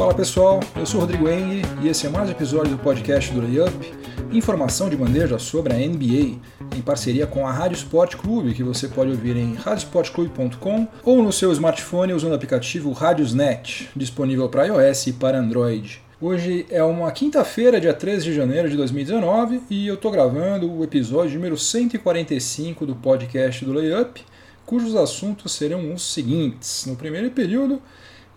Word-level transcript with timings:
Fala 0.00 0.14
pessoal, 0.14 0.60
eu 0.76 0.86
sou 0.86 1.00
Rodrigo 1.00 1.28
Eng 1.28 1.62
e 1.82 1.88
esse 1.88 2.06
é 2.06 2.08
mais 2.08 2.28
um 2.28 2.32
episódio 2.32 2.76
do 2.76 2.78
podcast 2.78 3.32
do 3.34 3.40
Layup, 3.40 3.92
informação 4.32 4.88
de 4.88 4.96
bandeja 4.96 5.38
sobre 5.38 5.72
a 5.72 5.76
NBA, 5.76 6.38
em 6.76 6.82
parceria 6.84 7.26
com 7.26 7.46
a 7.46 7.52
Rádio 7.52 7.76
Sport 7.76 8.16
Clube, 8.16 8.54
que 8.54 8.62
você 8.62 8.86
pode 8.86 9.10
ouvir 9.10 9.36
em 9.36 9.54
radiosportclube.com 9.54 10.88
ou 11.04 11.22
no 11.22 11.32
seu 11.32 11.52
smartphone 11.52 12.12
usando 12.12 12.32
o 12.32 12.34
aplicativo 12.36 12.92
Radiosnet, 12.92 13.88
disponível 13.94 14.48
para 14.48 14.66
iOS 14.66 15.08
e 15.08 15.12
para 15.12 15.38
Android. 15.38 16.00
Hoje 16.20 16.66
é 16.70 16.82
uma 16.84 17.10
quinta-feira, 17.10 17.80
dia 17.80 17.94
13 17.94 18.24
de 18.26 18.34
janeiro 18.34 18.68
de 18.68 18.76
2019, 18.76 19.62
e 19.70 19.86
eu 19.86 19.94
estou 19.94 20.10
gravando 20.10 20.70
o 20.70 20.84
episódio 20.84 21.34
número 21.34 21.56
145 21.56 22.86
do 22.86 22.94
podcast 22.94 23.64
do 23.64 23.72
Layup, 23.72 24.22
cujos 24.64 24.94
assuntos 24.94 25.52
serão 25.52 25.92
os 25.92 26.12
seguintes. 26.12 26.84
No 26.86 26.94
primeiro 26.94 27.30
período, 27.30 27.80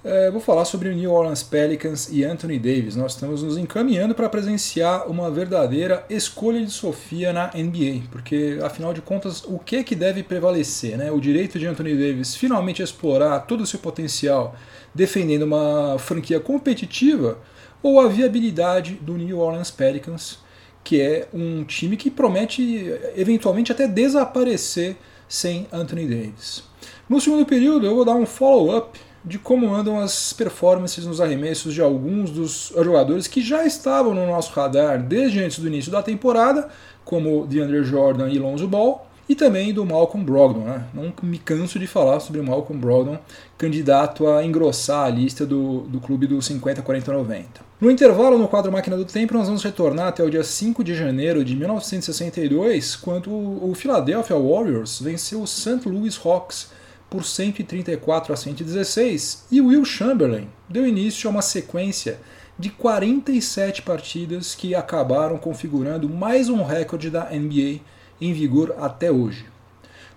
é, 0.03 0.29
vou 0.29 0.41
falar 0.41 0.65
sobre 0.65 0.89
o 0.89 0.93
New 0.93 1.11
Orleans 1.11 1.43
Pelicans 1.43 2.09
e 2.11 2.25
Anthony 2.25 2.59
Davis. 2.59 2.95
Nós 2.95 3.13
estamos 3.13 3.41
nos 3.41 3.57
encaminhando 3.57 4.13
para 4.13 4.27
presenciar 4.27 5.09
uma 5.09 5.31
verdadeira 5.31 6.05
escolha 6.09 6.63
de 6.63 6.71
Sofia 6.71 7.31
na 7.31 7.47
NBA, 7.55 8.09
porque 8.11 8.59
afinal 8.61 8.93
de 8.93 9.01
contas, 9.01 9.43
o 9.45 9.57
que 9.57 9.81
que 9.83 9.95
deve 9.95 10.21
prevalecer? 10.21 10.97
Né? 10.97 11.09
O 11.09 11.21
direito 11.21 11.57
de 11.57 11.65
Anthony 11.65 11.95
Davis 11.95 12.35
finalmente 12.35 12.83
explorar 12.83 13.39
todo 13.41 13.61
o 13.61 13.65
seu 13.65 13.79
potencial 13.79 14.55
defendendo 14.93 15.43
uma 15.43 15.97
franquia 15.97 16.39
competitiva 16.39 17.37
ou 17.81 17.99
a 17.99 18.07
viabilidade 18.07 18.95
do 18.95 19.13
New 19.13 19.39
Orleans 19.39 19.71
Pelicans, 19.71 20.39
que 20.83 20.99
é 20.99 21.29
um 21.33 21.63
time 21.63 21.95
que 21.95 22.11
promete 22.11 22.93
eventualmente 23.15 23.71
até 23.71 23.87
desaparecer 23.87 24.97
sem 25.29 25.65
Anthony 25.71 26.05
Davis. 26.05 26.63
No 27.07 27.21
segundo 27.21 27.45
período, 27.45 27.85
eu 27.85 27.95
vou 27.95 28.03
dar 28.03 28.15
um 28.15 28.25
follow-up 28.25 28.99
de 29.25 29.39
como 29.39 29.73
andam 29.73 29.99
as 29.99 30.33
performances 30.33 31.05
nos 31.05 31.21
arremessos 31.21 31.73
de 31.73 31.81
alguns 31.81 32.29
dos 32.29 32.73
jogadores 32.75 33.27
que 33.27 33.41
já 33.41 33.65
estavam 33.65 34.13
no 34.13 34.27
nosso 34.27 34.51
radar 34.53 35.01
desde 35.01 35.41
antes 35.41 35.59
do 35.59 35.67
início 35.67 35.91
da 35.91 36.03
temporada, 36.03 36.67
como 37.05 37.45
DeAndre 37.47 37.83
Jordan 37.83 38.29
e 38.29 38.37
Lonzo 38.37 38.67
Ball, 38.67 39.07
e 39.27 39.35
também 39.35 39.73
do 39.73 39.85
Malcolm 39.85 40.25
Brogdon. 40.25 40.65
Né? 40.65 40.83
Não 40.93 41.13
me 41.23 41.37
canso 41.37 41.79
de 41.79 41.87
falar 41.87 42.19
sobre 42.19 42.41
o 42.41 42.43
Malcolm 42.43 42.79
Brogdon, 42.79 43.17
candidato 43.57 44.27
a 44.27 44.43
engrossar 44.43 45.05
a 45.05 45.09
lista 45.09 45.45
do, 45.45 45.81
do 45.81 46.01
clube 46.01 46.27
do 46.27 46.41
50, 46.41 46.81
40, 46.81 47.13
90. 47.13 47.47
No 47.79 47.89
intervalo 47.89 48.37
no 48.37 48.47
quadro 48.47 48.71
Máquina 48.71 48.97
do 48.97 49.05
Tempo, 49.05 49.33
nós 49.33 49.47
vamos 49.47 49.63
retornar 49.63 50.07
até 50.07 50.23
o 50.23 50.29
dia 50.29 50.43
5 50.43 50.83
de 50.83 50.95
janeiro 50.95 51.43
de 51.43 51.55
1962, 51.55 52.97
quando 52.97 53.29
o 53.31 53.73
Philadelphia 53.75 54.37
Warriors 54.37 54.99
venceu 54.99 55.41
o 55.41 55.47
St. 55.47 55.87
Louis 55.87 56.19
Hawks 56.23 56.69
por 57.13 57.23
134 57.23 58.33
a 58.33 58.35
116 58.35 59.45
e 59.51 59.61
Will 59.61 59.85
Chamberlain 59.85 60.47
deu 60.67 60.87
início 60.87 61.27
a 61.27 61.31
uma 61.31 61.43
sequência 61.43 62.19
de 62.57 62.71
47 62.71 63.83
partidas 63.83 64.55
que 64.55 64.73
acabaram 64.73 65.37
configurando 65.37 66.09
mais 66.09 66.49
um 66.49 66.63
recorde 66.63 67.11
da 67.11 67.25
NBA 67.25 67.81
em 68.19 68.33
vigor 68.33 68.73
até 68.79 69.11
hoje. 69.11 69.45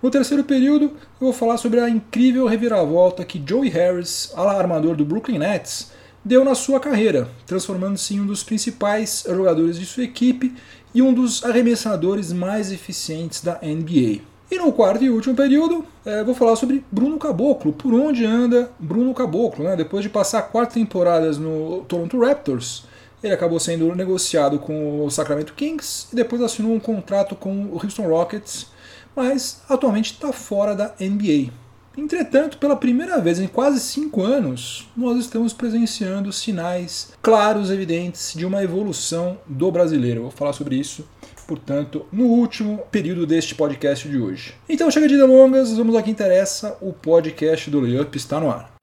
No 0.02 0.10
terceiro 0.10 0.42
período, 0.42 0.84
eu 1.20 1.26
vou 1.26 1.32
falar 1.34 1.58
sobre 1.58 1.80
a 1.80 1.90
incrível 1.90 2.46
reviravolta 2.46 3.26
que 3.26 3.44
Joey 3.46 3.68
Harris, 3.68 4.32
armador 4.34 4.96
do 4.96 5.04
Brooklyn 5.04 5.40
Nets, 5.40 5.92
deu 6.24 6.46
na 6.46 6.54
sua 6.54 6.80
carreira, 6.80 7.28
transformando-se 7.46 8.14
em 8.14 8.20
um 8.22 8.26
dos 8.26 8.42
principais 8.42 9.22
jogadores 9.28 9.78
de 9.78 9.84
sua 9.84 10.04
equipe 10.04 10.54
e 10.94 11.02
um 11.02 11.12
dos 11.12 11.44
arremessadores 11.44 12.32
mais 12.32 12.72
eficientes 12.72 13.42
da 13.42 13.60
NBA. 13.62 14.35
E 14.48 14.58
no 14.58 14.72
quarto 14.72 15.02
e 15.02 15.10
último 15.10 15.34
período, 15.34 15.84
é, 16.04 16.22
vou 16.22 16.34
falar 16.34 16.54
sobre 16.54 16.84
Bruno 16.90 17.18
Caboclo, 17.18 17.72
por 17.72 17.92
onde 17.92 18.24
anda 18.24 18.70
Bruno 18.78 19.12
Caboclo. 19.12 19.64
Né? 19.64 19.74
Depois 19.74 20.04
de 20.04 20.08
passar 20.08 20.42
quatro 20.42 20.74
temporadas 20.74 21.36
no 21.36 21.84
Toronto 21.88 22.20
Raptors, 22.20 22.84
ele 23.22 23.34
acabou 23.34 23.58
sendo 23.58 23.92
negociado 23.94 24.58
com 24.60 25.04
o 25.04 25.10
Sacramento 25.10 25.52
Kings 25.54 26.06
e 26.12 26.16
depois 26.16 26.40
assinou 26.40 26.72
um 26.72 26.80
contrato 26.80 27.34
com 27.34 27.64
o 27.64 27.80
Houston 27.82 28.06
Rockets, 28.06 28.68
mas 29.16 29.62
atualmente 29.68 30.12
está 30.12 30.32
fora 30.32 30.76
da 30.76 30.94
NBA. 31.00 31.50
Entretanto, 31.96 32.58
pela 32.58 32.76
primeira 32.76 33.18
vez 33.18 33.40
em 33.40 33.48
quase 33.48 33.80
cinco 33.80 34.22
anos, 34.22 34.86
nós 34.94 35.18
estamos 35.18 35.54
presenciando 35.54 36.30
sinais 36.30 37.12
claros, 37.22 37.70
evidentes, 37.70 38.34
de 38.36 38.44
uma 38.44 38.62
evolução 38.62 39.38
do 39.46 39.72
brasileiro. 39.72 40.22
vou 40.22 40.30
falar 40.30 40.52
sobre 40.52 40.76
isso 40.76 41.08
portanto, 41.46 42.06
no 42.12 42.24
último 42.24 42.78
período 42.90 43.26
deste 43.26 43.54
podcast 43.54 44.08
de 44.08 44.18
hoje. 44.18 44.54
Então 44.68 44.90
chega 44.90 45.08
de 45.08 45.16
delongas, 45.16 45.76
vamos 45.76 45.94
ao 45.94 46.02
que 46.02 46.10
interessa, 46.10 46.76
o 46.80 46.92
podcast 46.92 47.70
do 47.70 47.80
Layup 47.80 48.16
está 48.16 48.40
no 48.40 48.50
ar. 48.50 48.74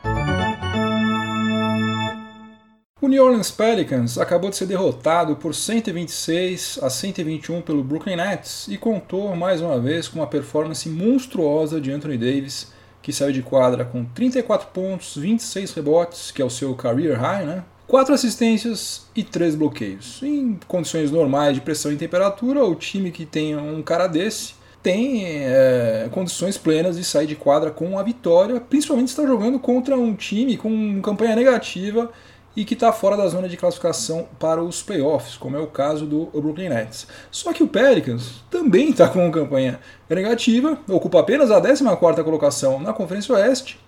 O 3.03 3.07
New 3.09 3.22
Orleans 3.22 3.52
Pelicans 3.52 4.18
acabou 4.18 4.50
de 4.50 4.56
ser 4.56 4.66
derrotado 4.66 5.35
por 5.35 5.53
126 5.53 6.79
a 6.81 6.90
121 6.90 7.62
pelo 7.62 7.84
Brooklyn 7.84 8.16
Nets 8.16 8.69
e 8.69 8.78
contou 8.78 9.35
mais 9.35 9.59
uma 9.59 9.78
vez 9.78 10.07
com 10.07 10.19
uma 10.19 10.28
performance 10.28 10.88
monstruosa 10.88 11.81
de 11.81 11.91
Anthony 11.91 12.18
Davis, 12.18 12.72
que 13.02 13.12
saiu 13.12 13.34
de 13.34 13.41
quadra 13.41 13.84
com 13.84 14.06
34 14.06 14.69
pontos, 14.69 15.18
26 15.18 15.73
rebotes, 15.73 16.31
que 16.31 16.41
é 16.41 16.46
o 16.46 16.50
seu 16.50 16.73
career 16.75 17.19
high, 17.19 17.46
né? 17.46 17.66
Quatro 17.88 18.13
assistências 18.13 19.05
e 19.16 19.23
três 19.23 19.55
bloqueios. 19.55 20.21
Em 20.23 20.59
condições 20.67 21.11
normais 21.11 21.55
de 21.55 21.61
pressão 21.61 21.91
e 21.91 21.95
temperatura, 21.95 22.63
o 22.63 22.75
time 22.75 23.11
que 23.11 23.25
tem 23.25 23.55
um 23.55 23.81
cara 23.81 24.07
desse 24.07 24.55
tem 24.81 25.23
é, 25.25 26.09
condições 26.11 26.57
plenas 26.57 26.97
de 26.97 27.05
sair 27.05 27.25
de 27.25 27.35
quadra 27.35 27.72
com 27.72 27.97
a 27.97 28.03
vitória, 28.03 28.59
principalmente 28.59 29.11
se 29.11 29.13
está 29.13 29.25
jogando 29.25 29.57
contra 29.57 29.97
um 29.97 30.13
time 30.13 30.57
com 30.57 31.01
campanha 31.01 31.38
negativa 31.38 32.11
e 32.55 32.66
que 32.66 32.73
está 32.73 32.91
fora 32.91 33.16
da 33.16 33.27
zona 33.27 33.47
de 33.47 33.55
classificação 33.57 34.27
para 34.38 34.61
os 34.61 34.83
playoffs, 34.83 35.38
como 35.38 35.55
é 35.55 35.59
o 35.59 35.67
caso 35.67 36.05
do 36.05 36.25
Brooklyn 36.25 36.69
Nets. 36.69 37.07
Só 37.31 37.53
que 37.53 37.63
o 37.63 37.67
Pelicans 37.67 38.43
também 38.51 38.89
está 38.89 39.07
com 39.07 39.31
campanha 39.31 39.79
negativa, 40.09 40.77
ocupa 40.88 41.22
apenas 41.22 41.49
a 41.49 41.61
14ª 41.61 42.23
colocação 42.23 42.79
na 42.79 42.93
Conferência 42.93 43.33
Oeste, 43.33 43.79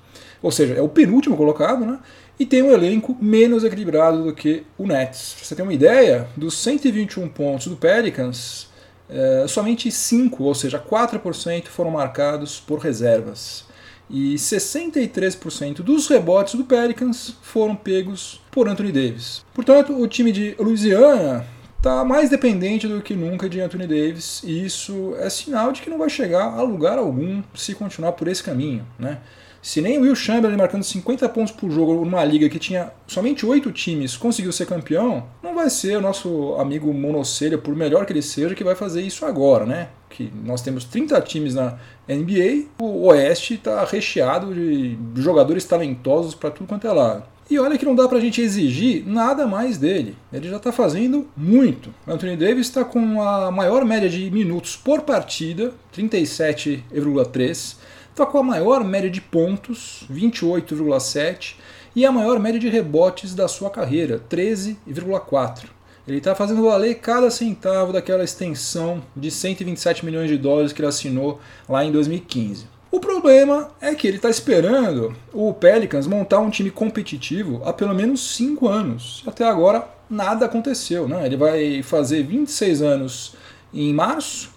ou 0.42 0.52
seja, 0.52 0.76
é 0.76 0.82
o 0.82 0.90
penúltimo 0.90 1.36
colocado, 1.36 1.86
né? 1.86 2.00
E 2.40 2.46
tem 2.46 2.62
um 2.62 2.72
elenco 2.72 3.16
menos 3.22 3.64
equilibrado 3.64 4.24
do 4.24 4.34
que 4.34 4.64
o 4.78 4.86
Nets. 4.86 5.36
Pra 5.38 5.46
você 5.46 5.56
ter 5.56 5.62
uma 5.62 5.74
ideia, 5.74 6.28
dos 6.36 6.58
121 6.58 7.28
pontos 7.30 7.68
do 7.68 7.78
Pelicans, 7.78 8.70
é, 9.10 9.46
somente 9.48 9.92
5, 9.92 10.44
ou 10.44 10.56
seja, 10.56 10.80
4% 10.80 11.68
foram 11.68 11.92
marcados 11.92 12.60
por 12.60 12.80
reservas. 12.80 13.66
E 14.10 14.36
63% 14.36 15.78
dos 15.78 16.08
rebotes 16.08 16.56
do 16.56 16.64
Pelicans 16.64 17.36
foram 17.42 17.76
pegos 17.76 18.42
por 18.52 18.68
Anthony 18.68 18.92
Davis. 18.92 19.44
Portanto, 19.54 20.00
o 20.00 20.08
time 20.08 20.32
de 20.32 20.56
Louisiana 20.60 21.46
está 21.78 22.04
mais 22.04 22.30
dependente 22.30 22.88
do 22.88 23.02
que 23.02 23.16
nunca 23.16 23.48
de 23.48 23.62
Anthony 23.62 23.88
Davis, 23.88 24.42
e 24.44 24.66
isso 24.66 25.16
é 25.20 25.30
sinal 25.30 25.72
de 25.72 25.82
que 25.82 25.90
não 25.90 26.00
vai 26.00 26.10
chegar 26.10 26.46
a 26.46 26.62
lugar 26.62 26.98
algum 26.98 27.44
se 27.54 27.76
continuar 27.76 28.14
por 28.14 28.28
esse 28.28 28.44
caminho. 28.44 28.86
Né? 28.98 29.20
Se 29.66 29.82
nem 29.82 29.98
o 29.98 30.02
Will 30.02 30.16
Chamberlain 30.16 30.56
marcando 30.56 30.84
50 30.84 31.28
pontos 31.30 31.52
por 31.52 31.72
jogo 31.72 32.06
numa 32.06 32.24
liga 32.24 32.48
que 32.48 32.60
tinha 32.60 32.92
somente 33.08 33.44
8 33.44 33.72
times 33.72 34.16
conseguiu 34.16 34.52
ser 34.52 34.68
campeão, 34.68 35.26
não 35.42 35.56
vai 35.56 35.72
ser 35.72 35.98
o 35.98 36.02
nosso 36.02 36.54
amigo 36.60 36.94
monocelha, 36.94 37.58
por 37.58 37.76
melhor 37.76 38.06
que 38.06 38.14
ele 38.14 38.22
seja, 38.22 38.54
que 38.54 38.64
vai 38.64 38.76
fazer 38.76 39.02
isso 39.02 39.26
agora, 39.26 39.66
né? 39.66 39.88
Que 40.08 40.32
nós 40.44 40.62
temos 40.62 40.86
30 40.86 41.20
times 41.22 41.56
na 41.56 41.80
NBA, 42.08 42.66
o 42.80 43.08
Oeste 43.08 43.56
está 43.56 43.84
recheado 43.84 44.54
de 44.54 45.00
jogadores 45.16 45.66
talentosos 45.66 46.36
para 46.36 46.52
tudo 46.52 46.68
quanto 46.68 46.86
é 46.86 46.94
lado. 46.94 47.24
E 47.50 47.58
olha 47.58 47.76
que 47.76 47.86
não 47.86 47.96
dá 47.96 48.08
pra 48.08 48.20
gente 48.20 48.42
exigir 48.42 49.04
nada 49.08 49.48
mais 49.48 49.80
dele. 49.80 50.16
Ele 50.32 50.48
já 50.48 50.58
está 50.58 50.72
fazendo 50.72 51.28
muito. 51.36 51.92
Anthony 52.08 52.38
Davis 52.38 52.68
está 52.68 52.84
com 52.86 53.20
a 53.20 53.50
maior 53.50 53.84
média 53.84 54.10
de 54.10 54.30
minutos 54.30 54.76
por 54.76 55.02
partida, 55.02 55.74
37,3 55.96 57.78
está 58.16 58.26
com 58.26 58.38
a 58.38 58.44
maior 58.44 58.82
média 58.82 59.10
de 59.10 59.20
pontos, 59.20 60.06
28,7, 60.10 61.56
e 61.94 62.06
a 62.06 62.12
maior 62.14 62.40
média 62.40 62.58
de 62.58 62.70
rebotes 62.70 63.36
da 63.36 63.46
sua 63.46 63.70
carreira, 63.70 64.22
13,4. 64.30 65.66
Ele 66.08 66.20
está 66.20 66.34
fazendo 66.34 66.64
valer 66.64 66.96
cada 66.96 67.30
centavo 67.30 67.92
daquela 67.92 68.24
extensão 68.24 69.04
de 69.14 69.30
127 69.30 70.06
milhões 70.06 70.30
de 70.30 70.38
dólares 70.38 70.72
que 70.72 70.80
ele 70.80 70.88
assinou 70.88 71.42
lá 71.68 71.84
em 71.84 71.92
2015. 71.92 72.68
O 72.90 73.02
problema 73.02 73.72
é 73.82 73.94
que 73.94 74.08
ele 74.08 74.16
está 74.16 74.30
esperando 74.30 75.14
o 75.34 75.54
Pelicans 75.54 76.08
montar 76.08 76.40
um 76.40 76.50
time 76.50 76.72
competitivo 76.72 77.62
há 77.66 77.74
pelo 77.74 77.94
menos 77.94 78.36
5 78.36 78.66
anos. 78.66 79.24
Até 79.28 79.44
agora 79.44 79.90
nada 80.10 80.46
aconteceu. 80.46 81.06
Né? 81.06 81.26
Ele 81.26 81.36
vai 81.36 81.84
fazer 81.84 82.24
26 82.24 82.82
anos 82.82 83.36
em 83.74 83.94
março 83.94 84.52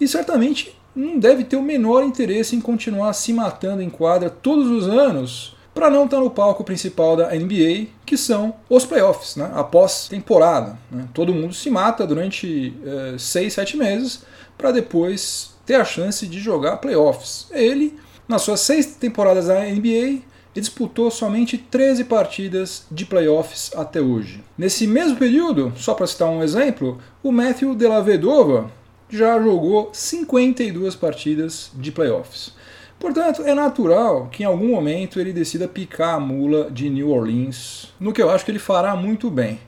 e 0.00 0.06
certamente 0.06 0.76
não 0.94 1.18
deve 1.18 1.44
ter 1.44 1.56
o 1.56 1.62
menor 1.62 2.04
interesse 2.04 2.54
em 2.54 2.60
continuar 2.60 3.12
se 3.12 3.32
matando 3.32 3.82
em 3.82 3.90
quadra 3.90 4.28
todos 4.28 4.68
os 4.68 4.88
anos 4.88 5.56
para 5.74 5.88
não 5.88 6.04
estar 6.04 6.18
tá 6.18 6.22
no 6.22 6.30
palco 6.30 6.62
principal 6.64 7.16
da 7.16 7.30
NBA, 7.30 7.86
que 8.04 8.16
são 8.16 8.54
os 8.68 8.84
playoffs, 8.84 9.36
né? 9.36 9.50
após 9.54 10.06
temporada. 10.08 10.78
Né? 10.90 11.08
Todo 11.14 11.32
mundo 11.32 11.54
se 11.54 11.70
mata 11.70 12.06
durante 12.06 12.74
uh, 12.84 13.18
seis, 13.18 13.54
sete 13.54 13.76
meses 13.76 14.22
para 14.58 14.70
depois 14.70 15.54
ter 15.64 15.76
a 15.76 15.84
chance 15.84 16.26
de 16.26 16.38
jogar 16.38 16.76
playoffs. 16.76 17.46
Ele, 17.50 17.98
nas 18.28 18.42
suas 18.42 18.60
seis 18.60 18.86
temporadas 18.96 19.46
da 19.46 19.60
NBA, 19.60 20.20
disputou 20.60 21.10
somente 21.10 21.56
13 21.56 22.04
partidas 22.04 22.84
de 22.90 23.06
playoffs 23.06 23.70
até 23.74 24.00
hoje. 24.00 24.44
Nesse 24.58 24.86
mesmo 24.86 25.16
período, 25.16 25.72
só 25.76 25.94
para 25.94 26.06
citar 26.06 26.28
um 26.28 26.42
exemplo, 26.42 27.00
o 27.22 27.32
Matthew 27.32 27.74
Vedova 28.04 28.70
já 29.12 29.40
jogou 29.40 29.90
52 29.92 30.96
partidas 30.96 31.70
de 31.74 31.92
playoffs. 31.92 32.52
Portanto, 32.98 33.42
é 33.42 33.52
natural 33.52 34.28
que 34.30 34.42
em 34.42 34.46
algum 34.46 34.68
momento 34.68 35.20
ele 35.20 35.32
decida 35.32 35.66
picar 35.66 36.14
a 36.14 36.20
mula 36.20 36.70
de 36.70 36.88
New 36.88 37.10
Orleans, 37.10 37.92
no 37.98 38.12
que 38.12 38.22
eu 38.22 38.30
acho 38.30 38.44
que 38.44 38.50
ele 38.50 38.58
fará 38.58 38.94
muito 38.96 39.30
bem. 39.30 39.58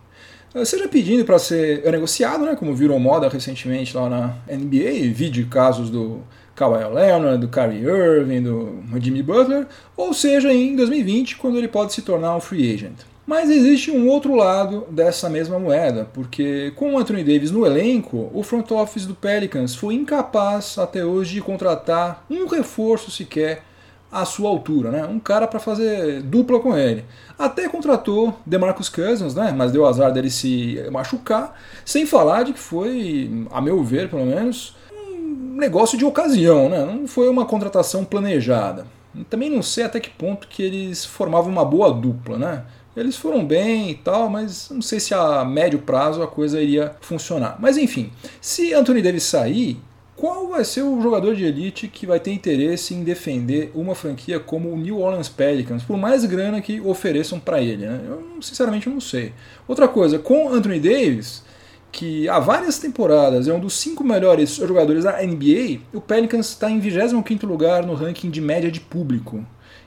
Eh, 0.54 0.64
seja 0.64 0.86
pedindo 0.86 1.24
para 1.24 1.38
ser 1.38 1.82
negociado, 1.90 2.44
né, 2.44 2.54
como 2.54 2.74
virou 2.74 2.98
moda 3.00 3.28
recentemente 3.28 3.96
lá 3.96 4.08
na 4.08 4.36
NBA, 4.48 5.12
vide 5.12 5.44
casos 5.46 5.90
do 5.90 6.22
Kawhi 6.54 6.84
Leonard, 6.94 7.38
do 7.38 7.48
Kyrie 7.48 7.82
Irving, 7.84 8.42
do 8.42 8.84
Jimmy 9.00 9.22
Butler, 9.22 9.66
ou 9.96 10.14
seja 10.14 10.52
em 10.52 10.76
2020, 10.76 11.36
quando 11.36 11.58
ele 11.58 11.66
pode 11.68 11.92
se 11.92 12.02
tornar 12.02 12.36
um 12.36 12.40
free 12.40 12.72
agent. 12.72 13.00
Mas 13.26 13.48
existe 13.48 13.90
um 13.90 14.06
outro 14.08 14.34
lado 14.34 14.86
dessa 14.90 15.30
mesma 15.30 15.58
moeda, 15.58 16.06
porque 16.12 16.72
com 16.76 16.94
o 16.94 16.98
Anthony 16.98 17.24
Davis 17.24 17.50
no 17.50 17.64
elenco, 17.64 18.30
o 18.34 18.42
front 18.42 18.70
office 18.70 19.06
do 19.06 19.14
Pelicans 19.14 19.74
foi 19.74 19.94
incapaz 19.94 20.76
até 20.78 21.04
hoje 21.04 21.34
de 21.34 21.40
contratar 21.40 22.24
um 22.30 22.46
reforço 22.46 23.10
sequer 23.10 23.62
à 24.12 24.26
sua 24.26 24.50
altura, 24.50 24.90
né? 24.90 25.04
Um 25.06 25.18
cara 25.18 25.48
para 25.48 25.58
fazer 25.58 26.22
dupla 26.22 26.60
com 26.60 26.76
ele. 26.76 27.04
Até 27.38 27.66
contratou 27.66 28.38
DeMarcus 28.44 28.90
Cousins, 28.90 29.34
né? 29.34 29.52
Mas 29.56 29.72
deu 29.72 29.86
azar 29.86 30.12
dele 30.12 30.30
se 30.30 30.78
machucar, 30.92 31.58
sem 31.84 32.04
falar 32.04 32.44
de 32.44 32.52
que 32.52 32.60
foi, 32.60 33.46
a 33.50 33.60
meu 33.60 33.82
ver, 33.82 34.10
pelo 34.10 34.26
menos, 34.26 34.76
um 34.92 35.56
negócio 35.56 35.96
de 35.96 36.04
ocasião, 36.04 36.68
né? 36.68 36.84
Não 36.84 37.08
foi 37.08 37.28
uma 37.28 37.46
contratação 37.46 38.04
planejada. 38.04 38.86
Também 39.30 39.48
não 39.48 39.62
sei 39.62 39.84
até 39.84 39.98
que 39.98 40.10
ponto 40.10 40.46
que 40.46 40.62
eles 40.62 41.04
formavam 41.04 41.50
uma 41.50 41.64
boa 41.64 41.92
dupla, 41.92 42.36
né? 42.36 42.64
Eles 42.96 43.16
foram 43.16 43.44
bem 43.44 43.90
e 43.90 43.94
tal, 43.94 44.30
mas 44.30 44.70
não 44.70 44.82
sei 44.82 45.00
se 45.00 45.12
a 45.12 45.44
médio 45.44 45.80
prazo 45.80 46.22
a 46.22 46.28
coisa 46.28 46.60
iria 46.60 46.94
funcionar. 47.00 47.56
Mas 47.58 47.76
enfim, 47.76 48.12
se 48.40 48.72
Anthony 48.72 49.02
Davis 49.02 49.24
sair, 49.24 49.78
qual 50.16 50.48
vai 50.48 50.64
ser 50.64 50.82
o 50.82 51.02
jogador 51.02 51.34
de 51.34 51.44
elite 51.44 51.88
que 51.88 52.06
vai 52.06 52.20
ter 52.20 52.32
interesse 52.32 52.94
em 52.94 53.02
defender 53.02 53.72
uma 53.74 53.96
franquia 53.96 54.38
como 54.38 54.72
o 54.72 54.76
New 54.76 55.00
Orleans 55.00 55.28
Pelicans, 55.28 55.82
por 55.82 55.96
mais 55.96 56.24
grana 56.24 56.60
que 56.60 56.80
ofereçam 56.80 57.40
para 57.40 57.60
ele? 57.60 57.84
Né? 57.84 58.00
Eu 58.06 58.40
sinceramente 58.40 58.88
não 58.88 59.00
sei. 59.00 59.32
Outra 59.66 59.88
coisa, 59.88 60.18
com 60.18 60.48
Anthony 60.50 60.78
Davis, 60.78 61.42
que 61.90 62.28
há 62.28 62.38
várias 62.38 62.78
temporadas 62.78 63.48
é 63.48 63.52
um 63.52 63.58
dos 63.58 63.74
cinco 63.74 64.04
melhores 64.04 64.54
jogadores 64.56 65.02
da 65.02 65.20
NBA, 65.20 65.80
o 65.92 66.00
Pelicans 66.00 66.48
está 66.48 66.70
em 66.70 66.78
25 66.78 67.44
lugar 67.46 67.84
no 67.84 67.94
ranking 67.94 68.30
de 68.30 68.40
média 68.40 68.70
de 68.70 68.80
público 68.80 69.44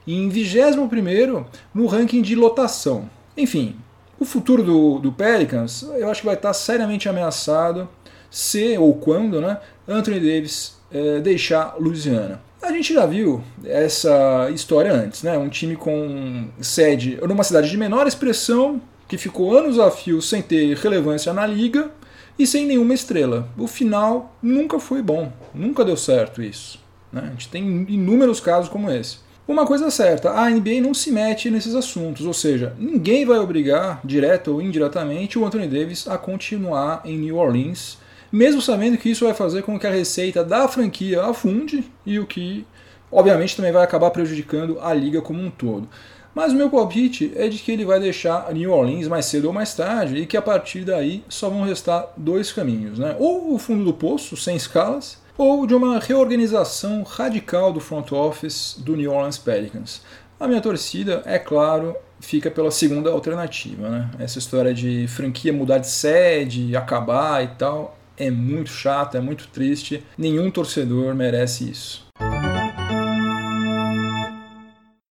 em 0.07 0.29
21 0.29 1.45
no 1.73 1.85
ranking 1.85 2.21
de 2.21 2.35
lotação. 2.35 3.09
Enfim, 3.35 3.75
o 4.19 4.25
futuro 4.25 4.63
do, 4.63 4.99
do 4.99 5.11
Pelicans 5.11 5.83
eu 5.83 6.09
acho 6.09 6.21
que 6.21 6.27
vai 6.27 6.35
estar 6.35 6.53
seriamente 6.53 7.09
ameaçado 7.09 7.87
se 8.29 8.77
ou 8.77 8.93
quando 8.95 9.41
né, 9.41 9.59
Anthony 9.87 10.19
Davis 10.19 10.77
é, 10.91 11.19
deixar 11.19 11.75
Louisiana. 11.79 12.41
A 12.61 12.71
gente 12.71 12.93
já 12.93 13.05
viu 13.05 13.43
essa 13.63 14.49
história 14.53 14.91
antes, 14.91 15.21
né? 15.21 15.37
Um 15.37 15.47
time 15.47 15.75
com 15.75 16.47
sede 16.59 17.17
numa 17.27 17.43
cidade 17.43 17.69
de 17.69 17.77
menor 17.77 18.07
expressão, 18.07 18.81
que 19.07 19.17
ficou 19.17 19.55
anos 19.57 19.79
a 19.79 19.91
fio 19.91 20.21
sem 20.21 20.41
ter 20.41 20.75
relevância 20.75 21.31
na 21.31 21.45
liga 21.45 21.91
e 22.37 22.45
sem 22.47 22.65
nenhuma 22.65 22.93
estrela. 22.93 23.47
O 23.57 23.67
final 23.67 24.35
nunca 24.41 24.79
foi 24.79 25.01
bom, 25.01 25.31
nunca 25.53 25.85
deu 25.85 25.95
certo 25.95 26.41
isso. 26.41 26.79
Né? 27.11 27.21
A 27.25 27.29
gente 27.29 27.47
tem 27.47 27.85
inúmeros 27.87 28.39
casos 28.39 28.69
como 28.69 28.91
esse. 28.91 29.19
Uma 29.47 29.65
coisa 29.65 29.89
certa, 29.89 30.31
a 30.31 30.49
NBA 30.49 30.81
não 30.81 30.93
se 30.93 31.09
mete 31.09 31.49
nesses 31.49 31.73
assuntos, 31.73 32.25
ou 32.25 32.33
seja, 32.33 32.75
ninguém 32.77 33.25
vai 33.25 33.39
obrigar, 33.39 34.01
direto 34.03 34.51
ou 34.51 34.61
indiretamente, 34.61 35.39
o 35.39 35.45
Anthony 35.45 35.67
Davis 35.67 36.05
a 36.05 36.17
continuar 36.17 37.01
em 37.05 37.17
New 37.17 37.37
Orleans, 37.37 37.97
mesmo 38.29 38.61
sabendo 38.61 38.97
que 38.97 39.09
isso 39.09 39.23
vai 39.23 39.33
fazer 39.33 39.61
com 39.61 39.79
que 39.79 39.87
a 39.87 39.91
receita 39.91 40.43
da 40.43 40.67
franquia 40.67 41.23
afunde 41.23 41.89
e 42.05 42.19
o 42.19 42.25
que, 42.25 42.67
obviamente, 43.09 43.55
também 43.55 43.71
vai 43.71 43.85
acabar 43.85 44.11
prejudicando 44.11 44.79
a 44.81 44.93
liga 44.93 45.21
como 45.21 45.41
um 45.41 45.49
todo. 45.49 45.87
Mas 46.35 46.51
o 46.51 46.55
meu 46.55 46.69
palpite 46.69 47.31
é 47.33 47.47
de 47.47 47.57
que 47.59 47.71
ele 47.71 47.85
vai 47.85 48.01
deixar 48.01 48.53
New 48.53 48.69
Orleans 48.69 49.07
mais 49.07 49.27
cedo 49.27 49.45
ou 49.45 49.53
mais 49.53 49.73
tarde 49.73 50.17
e 50.17 50.25
que 50.25 50.35
a 50.35 50.41
partir 50.41 50.83
daí 50.83 51.23
só 51.29 51.49
vão 51.49 51.63
restar 51.63 52.11
dois 52.17 52.51
caminhos, 52.51 52.99
né? 52.99 53.15
Ou 53.17 53.55
o 53.55 53.57
fundo 53.57 53.85
do 53.85 53.93
poço, 53.93 54.35
sem 54.35 54.57
escalas, 54.57 55.17
ou 55.37 55.67
de 55.67 55.75
uma 55.75 55.99
reorganização 55.99 57.03
radical 57.03 57.71
do 57.71 57.79
front 57.79 58.11
office 58.11 58.75
do 58.79 58.95
New 58.95 59.11
Orleans 59.11 59.37
Pelicans. 59.37 60.01
A 60.39 60.47
minha 60.47 60.61
torcida, 60.61 61.21
é 61.25 61.37
claro, 61.37 61.95
fica 62.19 62.49
pela 62.49 62.71
segunda 62.71 63.11
alternativa. 63.11 63.87
Né? 63.87 64.09
Essa 64.19 64.39
história 64.39 64.73
de 64.73 65.07
franquia 65.07 65.53
mudar 65.53 65.77
de 65.77 65.87
sede, 65.87 66.75
acabar 66.75 67.43
e 67.43 67.47
tal, 67.49 67.97
é 68.17 68.31
muito 68.31 68.71
chato, 68.71 69.15
é 69.15 69.21
muito 69.21 69.47
triste. 69.49 70.03
Nenhum 70.17 70.49
torcedor 70.49 71.13
merece 71.13 71.69
isso. 71.69 72.07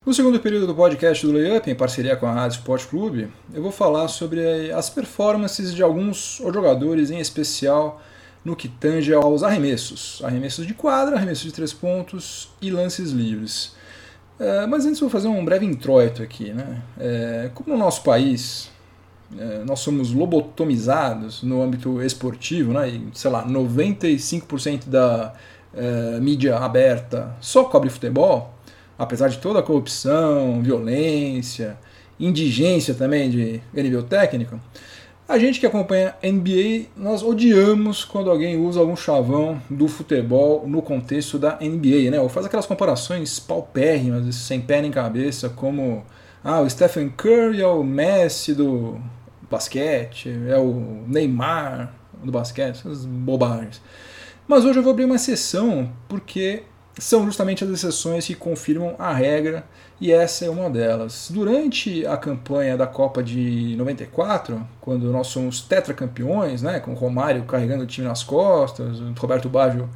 No 0.04 0.14
segundo 0.14 0.38
período 0.38 0.68
do 0.68 0.74
podcast 0.74 1.26
do 1.26 1.32
Layup, 1.32 1.68
em 1.68 1.74
parceria 1.74 2.16
com 2.16 2.26
a 2.26 2.32
Rádio 2.32 2.58
Sport 2.58 2.86
Clube, 2.86 3.28
eu 3.52 3.60
vou 3.60 3.72
falar 3.72 4.06
sobre 4.06 4.70
as 4.72 4.88
performances 4.88 5.74
de 5.74 5.82
alguns 5.82 6.40
jogadores 6.52 7.10
em 7.10 7.18
especial 7.18 8.00
no 8.46 8.54
que 8.54 8.68
tange 8.68 9.12
aos 9.12 9.42
arremessos. 9.42 10.22
Arremessos 10.22 10.64
de 10.64 10.72
quadra, 10.72 11.16
arremessos 11.16 11.42
de 11.42 11.52
três 11.52 11.72
pontos 11.72 12.48
e 12.62 12.70
lances 12.70 13.10
livres. 13.10 13.74
É, 14.38 14.64
mas 14.68 14.86
antes 14.86 15.00
vou 15.00 15.10
fazer 15.10 15.26
um 15.26 15.44
breve 15.44 15.66
introito 15.66 16.22
aqui. 16.22 16.52
Né? 16.52 16.80
É, 16.96 17.50
como 17.52 17.70
no 17.70 17.76
nosso 17.76 18.04
país 18.04 18.70
é, 19.36 19.64
nós 19.64 19.80
somos 19.80 20.12
lobotomizados 20.12 21.42
no 21.42 21.60
âmbito 21.60 22.00
esportivo, 22.00 22.72
né? 22.72 22.88
e, 22.88 23.08
sei 23.14 23.32
lá, 23.32 23.44
95% 23.44 24.86
da 24.86 25.34
é, 25.74 26.20
mídia 26.20 26.56
aberta 26.56 27.34
só 27.40 27.64
cobre 27.64 27.90
futebol, 27.90 28.54
apesar 28.96 29.26
de 29.26 29.38
toda 29.38 29.58
a 29.58 29.62
corrupção, 29.62 30.62
violência, 30.62 31.76
indigência 32.20 32.94
também 32.94 33.28
de 33.28 33.60
nível 33.74 34.04
técnico, 34.04 34.60
a 35.28 35.38
gente 35.38 35.58
que 35.58 35.66
acompanha 35.66 36.14
NBA, 36.22 36.86
nós 36.96 37.22
odiamos 37.22 38.04
quando 38.04 38.30
alguém 38.30 38.56
usa 38.56 38.78
algum 38.78 38.94
chavão 38.94 39.60
do 39.68 39.88
futebol 39.88 40.66
no 40.68 40.80
contexto 40.80 41.38
da 41.38 41.58
NBA, 41.60 42.10
né? 42.10 42.20
Ou 42.20 42.28
faz 42.28 42.46
aquelas 42.46 42.66
comparações 42.66 43.40
paupérrimas, 43.40 44.32
sem 44.36 44.60
pé 44.60 44.80
nem 44.80 44.90
cabeça, 44.90 45.48
como 45.48 46.04
ah, 46.44 46.60
o 46.60 46.70
Stephen 46.70 47.08
Curry 47.08 47.60
é 47.60 47.66
o 47.66 47.82
Messi 47.82 48.54
do 48.54 49.00
basquete, 49.50 50.30
é 50.48 50.56
o 50.56 51.02
Neymar 51.08 51.92
do 52.22 52.30
basquete, 52.30 52.76
essas 52.76 53.04
bobagens. 53.04 53.82
Mas 54.46 54.64
hoje 54.64 54.78
eu 54.78 54.82
vou 54.82 54.92
abrir 54.92 55.06
uma 55.06 55.16
exceção 55.16 55.90
porque 56.08 56.62
são 56.98 57.24
justamente 57.26 57.62
as 57.62 57.70
exceções 57.70 58.26
que 58.26 58.34
confirmam 58.34 58.94
a 58.98 59.12
regra 59.12 59.64
e 60.00 60.12
essa 60.12 60.44
é 60.44 60.50
uma 60.50 60.70
delas. 60.70 61.28
Durante 61.30 62.06
a 62.06 62.16
campanha 62.16 62.76
da 62.76 62.86
Copa 62.86 63.22
de 63.22 63.74
94, 63.76 64.66
quando 64.80 65.10
nós 65.12 65.26
somos 65.26 65.60
tetracampeões, 65.60 66.62
né, 66.62 66.80
com 66.80 66.92
o 66.92 66.94
Romário 66.94 67.44
carregando 67.44 67.84
o 67.84 67.86
time 67.86 68.06
nas 68.06 68.22
costas, 68.22 69.00
o 69.00 69.12
Roberto 69.18 69.48
Baggio 69.48 69.88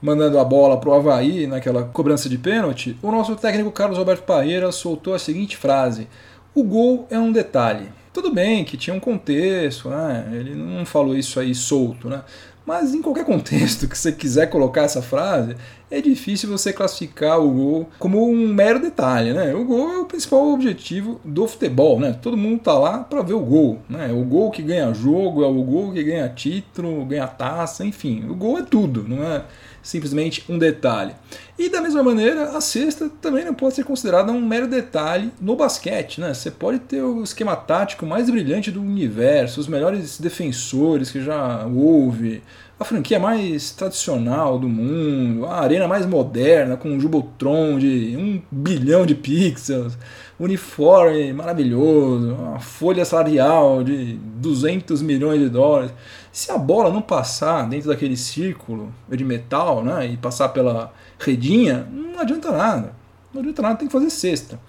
mandando 0.00 0.38
a 0.38 0.44
bola 0.44 0.78
para 0.78 0.90
o 0.90 0.94
Havaí 0.94 1.46
naquela 1.46 1.84
cobrança 1.84 2.28
de 2.28 2.38
pênalti, 2.38 2.98
o 3.02 3.10
nosso 3.10 3.34
técnico 3.36 3.70
Carlos 3.70 3.98
Roberto 3.98 4.24
Parreira 4.24 4.70
soltou 4.72 5.14
a 5.14 5.18
seguinte 5.18 5.56
frase: 5.56 6.08
O 6.54 6.62
gol 6.62 7.06
é 7.10 7.18
um 7.18 7.32
detalhe. 7.32 7.88
Tudo 8.12 8.32
bem 8.32 8.64
que 8.64 8.78
tinha 8.78 8.96
um 8.96 9.00
contexto, 9.00 9.90
né? 9.90 10.26
ele 10.32 10.54
não 10.54 10.86
falou 10.86 11.14
isso 11.14 11.38
aí 11.38 11.54
solto, 11.54 12.08
né? 12.08 12.22
Mas 12.64 12.92
em 12.92 13.00
qualquer 13.00 13.24
contexto 13.24 13.86
que 13.86 13.96
você 13.96 14.10
quiser 14.10 14.46
colocar 14.48 14.82
essa 14.82 15.00
frase, 15.00 15.56
é 15.90 16.00
difícil 16.00 16.48
você 16.48 16.72
classificar 16.72 17.40
o 17.40 17.50
gol 17.50 17.88
como 17.98 18.28
um 18.28 18.48
mero 18.48 18.80
detalhe, 18.80 19.32
né? 19.32 19.54
O 19.54 19.64
gol 19.64 19.92
é 19.92 19.98
o 19.98 20.04
principal 20.04 20.52
objetivo 20.52 21.20
do 21.24 21.46
futebol, 21.46 22.00
né? 22.00 22.16
Todo 22.20 22.36
mundo 22.36 22.60
tá 22.60 22.74
lá 22.74 22.98
para 22.98 23.22
ver 23.22 23.34
o 23.34 23.40
gol, 23.40 23.78
né? 23.88 24.12
O 24.12 24.24
gol 24.24 24.50
que 24.50 24.62
ganha 24.62 24.92
jogo, 24.92 25.44
é 25.44 25.46
o 25.46 25.62
gol 25.62 25.92
que 25.92 26.02
ganha 26.02 26.28
título, 26.28 27.04
ganha 27.04 27.26
taça, 27.26 27.84
enfim, 27.84 28.24
o 28.28 28.34
gol 28.34 28.58
é 28.58 28.62
tudo, 28.62 29.04
não 29.08 29.22
é 29.22 29.44
simplesmente 29.86 30.44
um 30.48 30.58
detalhe. 30.58 31.14
E 31.56 31.68
da 31.68 31.80
mesma 31.80 32.02
maneira, 32.02 32.56
a 32.56 32.60
cesta 32.60 33.08
também 33.22 33.44
não 33.44 33.54
pode 33.54 33.76
ser 33.76 33.84
considerada 33.84 34.32
um 34.32 34.44
mero 34.44 34.66
detalhe 34.66 35.30
no 35.40 35.54
basquete, 35.54 36.20
né? 36.20 36.34
Você 36.34 36.50
pode 36.50 36.80
ter 36.80 37.00
o 37.02 37.22
esquema 37.22 37.54
tático 37.54 38.04
mais 38.04 38.28
brilhante 38.28 38.72
do 38.72 38.80
universo, 38.80 39.60
os 39.60 39.68
melhores 39.68 40.18
defensores 40.18 41.10
que 41.10 41.22
já 41.22 41.64
houve, 41.66 42.42
a 42.78 42.84
franquia 42.84 43.18
mais 43.18 43.70
tradicional 43.70 44.58
do 44.58 44.68
mundo, 44.68 45.46
a 45.46 45.60
arena 45.60 45.88
mais 45.88 46.04
moderna, 46.04 46.76
com 46.76 46.90
um 46.90 47.00
Jumbotron 47.00 47.78
de 47.78 48.14
um 48.18 48.42
bilhão 48.50 49.06
de 49.06 49.14
pixels, 49.14 49.96
uniforme 50.38 51.32
maravilhoso, 51.32 52.34
uma 52.34 52.60
folha 52.60 53.04
salarial 53.04 53.82
de 53.82 54.18
200 54.36 55.00
milhões 55.00 55.40
de 55.40 55.48
dólares. 55.48 55.90
Se 56.30 56.50
a 56.50 56.58
bola 56.58 56.90
não 56.90 57.00
passar 57.00 57.66
dentro 57.66 57.88
daquele 57.88 58.16
círculo 58.16 58.92
de 59.08 59.24
metal 59.24 59.82
né, 59.82 60.06
e 60.08 60.16
passar 60.18 60.50
pela 60.50 60.92
redinha, 61.18 61.88
não 61.90 62.20
adianta 62.20 62.52
nada. 62.52 62.92
Não 63.32 63.40
adianta 63.40 63.62
nada, 63.62 63.76
tem 63.76 63.88
que 63.88 63.92
fazer 63.92 64.10
cesta. 64.10 64.60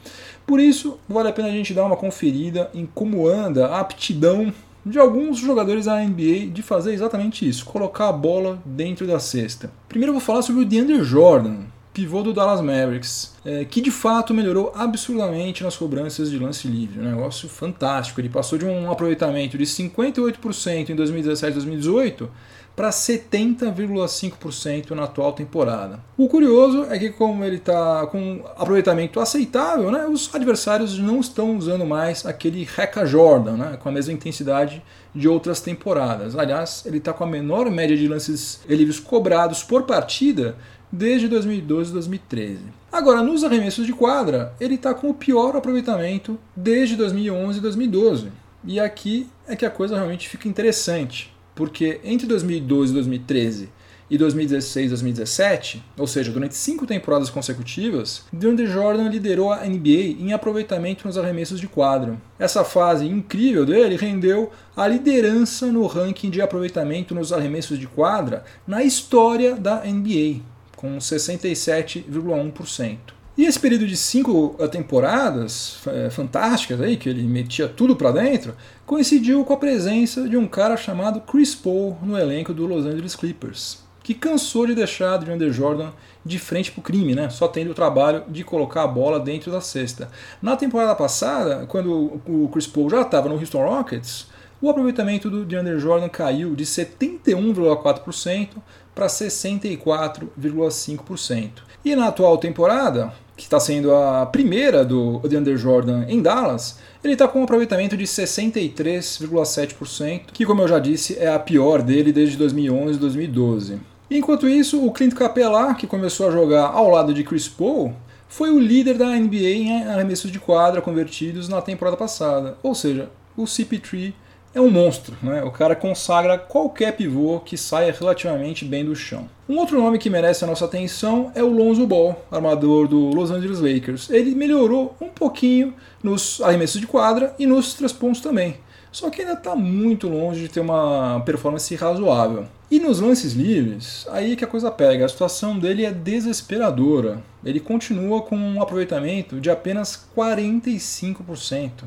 Por 0.46 0.62
isso, 0.62 0.98
vale 1.10 1.28
a 1.28 1.34
pena 1.34 1.50
a 1.50 1.52
gente 1.52 1.74
dar 1.74 1.84
uma 1.84 1.98
conferida 1.98 2.72
em 2.74 2.86
como 2.86 3.28
anda 3.28 3.68
a 3.68 3.82
aptidão 3.82 4.54
de 4.89 5.00
alguns 5.00 5.38
jogadores 5.38 5.86
da 5.86 6.00
NBA 6.00 6.48
de 6.51 6.62
fazer 6.62 6.94
exatamente 6.94 7.48
isso, 7.48 7.65
colocar 7.65 8.10
a 8.10 8.13
bola 8.13 8.60
dentro 8.65 9.06
da 9.06 9.20
cesta. 9.20 9.72
Primeiro 9.89 10.12
eu 10.12 10.15
vou 10.15 10.22
falar 10.22 10.41
sobre 10.41 10.62
o 10.62 10.65
DeAndre 10.65 11.03
Jordan, 11.03 11.58
pivô 11.94 12.22
do 12.22 12.32
Dallas 12.32 12.62
Mavericks, 12.62 13.34
é, 13.44 13.65
que 13.65 13.82
de 13.82 13.89
fato 13.89 14.34
melhorou 14.34 14.72
absurdamente 14.75 15.63
nas 15.63 15.75
cobranças 15.75 16.29
de 16.29 16.38
lance 16.38 16.67
livre. 16.67 17.00
Um 17.00 17.10
negócio 17.10 17.50
fantástico. 17.50 18.22
Ele 18.22 18.29
passou 18.29 18.60
de 18.60 18.65
um 18.65 18.91
aproveitamento 18.91 19.58
de 19.58 19.65
58% 19.65 20.89
em 20.89 20.96
2017 20.96 21.53
2018 21.53 22.29
para 22.77 22.91
70,5% 22.91 24.91
na 24.91 25.03
atual 25.05 25.34
temporada. 25.34 26.00
O 26.15 26.27
curioso 26.27 26.86
é 26.91 27.00
que, 27.00 27.10
como 27.10 27.43
ele 27.43 27.55
está 27.55 28.05
com 28.05 28.43
aproveitamento 28.55 29.19
aceitável, 29.19 29.91
né, 29.91 30.05
os 30.05 30.29
adversários 30.36 31.00
não 31.00 31.19
estão 31.19 31.57
usando 31.57 31.88
mais 31.88 32.24
aquele 32.24 32.63
Reca 32.63 33.03
Jordan 33.03 33.57
né, 33.57 33.79
com 33.81 33.89
a 33.89 33.91
mesma 33.91 34.13
intensidade 34.13 34.84
de 35.13 35.27
outras 35.27 35.60
temporadas. 35.60 36.36
Aliás, 36.36 36.84
ele 36.86 37.00
está 37.00 37.12
com 37.12 37.24
a 37.24 37.27
menor 37.27 37.67
média 37.72 37.98
de 37.98 38.07
lances 38.07 38.62
livres 38.69 39.00
cobrados 39.00 39.63
por 39.63 39.88
partida 39.88 40.55
desde 40.91 41.27
2012 41.27 41.89
e 41.89 41.93
2013. 41.93 42.60
Agora, 42.91 43.24
nos 43.24 43.43
arremessos 43.43 43.88
de 43.88 43.93
quadra, 43.93 44.53
ele 44.60 44.75
está 44.75 44.93
com 44.93 45.10
o 45.10 45.15
pior 45.15 45.55
aproveitamento 45.55 46.38
desde 46.55 46.96
2011 46.96 47.57
e 47.57 47.62
2012. 47.62 48.31
E 48.63 48.79
aqui 48.79 49.27
é 49.48 49.55
que 49.55 49.65
a 49.65 49.72
coisa 49.72 49.96
realmente 49.96 50.29
fica 50.29 50.48
interessante 50.48 51.36
porque 51.58 52.00
entre 52.04 52.28
2012 52.28 52.92
e 52.92 52.94
2013 52.94 53.70
e 54.10 54.18
2016 54.18 54.86
e 54.86 54.90
2017, 54.90 55.84
ou 55.98 56.08
seja, 56.08 56.32
durante 56.32 56.56
cinco 56.56 56.86
temporadas 56.86 57.30
consecutivas, 57.30 58.24
DeAndre 58.32 58.68
Jordan 58.68 59.10
liderou 59.10 59.52
a 59.52 59.66
NBA 59.66 60.16
em 60.20 60.32
aproveitamento 60.32 61.06
nos 61.06 61.18
arremessos 61.18 61.60
de 61.60 61.68
quadro. 61.68 62.18
Essa 62.40 62.64
fase 62.64 63.06
incrível 63.06 63.66
dele 63.66 63.98
rendeu 63.98 64.50
a 64.76 64.88
liderança 64.88 65.68
no 65.68 65.86
ranking 65.88 66.30
de 66.30 66.42
aproveitamento 66.42 67.14
nos 67.14 67.34
arremessos 67.34 67.78
de 67.78 67.88
quadra 67.88 68.46
na 68.66 68.82
história 68.84 69.56
da 69.56 69.84
NBA, 69.84 70.40
com 70.78 70.98
67,1%. 71.00 73.17
E 73.38 73.46
esse 73.46 73.60
período 73.60 73.86
de 73.86 73.96
cinco 73.96 74.56
eh, 74.58 74.67
temporadas 74.67 75.77
é, 75.86 76.10
fantásticas 76.10 76.82
aí, 76.82 76.98
que 76.98 77.08
ele 77.08 77.22
metia 77.22 77.67
tudo 77.67 77.96
para 77.96 78.12
dentro, 78.12 78.56
coincidiu 78.84 79.46
com 79.46 79.53
a 79.53 79.58
presença 79.58 80.27
de 80.27 80.36
um 80.36 80.48
cara 80.48 80.75
chamado 80.75 81.22
Chris 81.22 81.53
Paul 81.53 81.96
no 82.01 82.17
elenco 82.17 82.51
do 82.51 82.65
Los 82.65 82.88
Angeles 82.88 83.15
Clippers, 83.15 83.84
que 84.01 84.15
cansou 84.15 84.65
de 84.65 84.74
deixar 84.74 85.17
DeAndre 85.17 85.51
Jordan 85.51 85.91
de 86.25 86.39
frente 86.39 86.72
para 86.72 86.79
o 86.79 86.84
crime, 86.84 87.13
né? 87.13 87.29
só 87.29 87.48
tendo 87.48 87.70
o 87.70 87.75
trabalho 87.75 88.24
de 88.27 88.44
colocar 88.44 88.82
a 88.82 88.88
bola 88.88 89.20
dentro 89.20 89.51
da 89.51 89.62
cesta. 89.62 90.10
Na 90.41 90.56
temporada 90.56 90.96
passada, 90.96 91.67
quando 91.67 92.20
o 92.25 92.50
Chris 92.51 92.65
Paul 92.65 92.89
já 92.89 93.01
estava 93.01 93.29
no 93.29 93.36
Houston 93.36 93.63
Rockets, 93.63 94.25
o 94.60 94.67
aproveitamento 94.67 95.29
do 95.29 95.46
DeAndre 95.46 95.77
Jordan 95.77 96.10
caiu 96.10 96.56
de 96.56 96.65
71,4% 96.65 98.50
para 98.96 99.06
64,5%. 99.06 101.67
E 101.86 101.96
na 101.96 102.07
atual 102.07 102.38
temporada, 102.38 103.13
que 103.36 103.43
está 103.43 103.60
sendo 103.60 103.93
a 103.93 104.25
primeira 104.25 104.84
do 104.84 105.19
DeAndre 105.19 105.55
Jordan 105.57 106.05
em 106.07 106.19
Dallas, 106.22 106.79
ele 107.03 107.13
está 107.13 107.27
com 107.27 107.39
um 107.39 107.43
aproveitamento 107.43 107.96
de 107.96 108.05
63,7%, 108.05 110.22
que, 110.34 110.43
como 110.46 110.63
eu 110.63 110.67
já 110.67 110.79
disse, 110.79 111.17
é 111.19 111.27
a 111.27 111.38
pior 111.39 111.81
dele 111.81 112.12
desde 112.12 112.36
2011 112.36 112.98
e 112.98 113.00
2012. 113.00 113.79
Enquanto 114.10 114.50
isso, 114.50 114.84
o 114.86 114.91
Clint 114.91 115.13
Capela, 115.13 115.75
que 115.75 115.86
começou 115.86 116.27
a 116.27 116.31
jogar 116.31 116.67
ao 116.67 116.89
lado 116.89 117.13
de 117.13 117.24
Chris 117.24 117.48
Paul, 117.48 117.93
foi 118.27 118.50
o 118.50 118.60
líder 118.60 118.98
da 118.98 119.15
NBA 119.15 119.36
em 119.36 119.84
arremessos 119.84 120.31
de 120.31 120.39
quadra 120.39 120.81
convertidos 120.81 121.48
na 121.48 121.62
temporada 121.62 121.96
passada. 121.96 122.57
Ou 122.63 122.74
seja, 122.74 123.07
o 123.36 123.43
CP3 123.43 124.13
é 124.58 124.62
um 124.62 124.72
monstro, 124.72 125.16
né? 125.22 125.44
O 125.44 125.52
cara 125.52 125.76
consagra 125.76 126.36
qualquer 126.36 126.96
pivô 126.96 127.40
que 127.40 127.56
saia 127.56 127.96
relativamente 127.98 128.66
bem 128.66 128.84
do 128.84 128.96
chão. 128.96 129.30
Um 129.48 129.58
outro 129.58 129.80
nome 129.80 130.00
que 130.00 130.10
merece 130.10 130.44
a 130.44 130.48
nossa 130.48 130.66
atenção 130.66 131.32
é 131.36 131.44
o 131.44 131.54
Lonzo 131.54 131.86
Ball, 131.86 132.26
armador 132.32 132.88
do 132.88 133.12
Los 133.12 133.30
Angeles 133.30 133.60
Lakers. 133.60 134.10
Ele 134.10 134.34
melhorou 134.34 134.96
um 135.00 135.10
pouquinho 135.10 135.76
nos 136.02 136.42
arremessos 136.42 136.82
de 136.82 136.88
quadra 136.88 137.36
e 137.38 137.46
nos 137.46 137.76
três 137.76 137.94
pontos 137.94 138.20
também. 138.20 138.56
Só 138.92 139.12
que 139.12 139.22
ainda 139.22 139.34
está 139.34 139.56
muito 139.56 140.10
longe 140.10 140.42
de 140.42 140.50
ter 140.50 140.60
uma 140.60 141.22
performance 141.24 141.76
razoável. 141.76 142.48
E 142.72 142.80
nos 142.80 143.00
lances 143.00 143.34
livres, 143.34 144.08
aí 144.10 144.36
que 144.36 144.44
a 144.44 144.48
coisa 144.48 144.72
pega. 144.72 145.06
A 145.06 145.10
situação 145.10 145.60
dele 145.60 145.86
é 145.86 145.92
desesperadora. 145.92 147.22
Ele 147.46 147.60
continua 147.60 148.24
com 148.24 148.36
um 148.36 148.60
aproveitamento 148.60 149.40
de 149.40 149.52
apenas 149.52 150.08
45% 150.18 151.84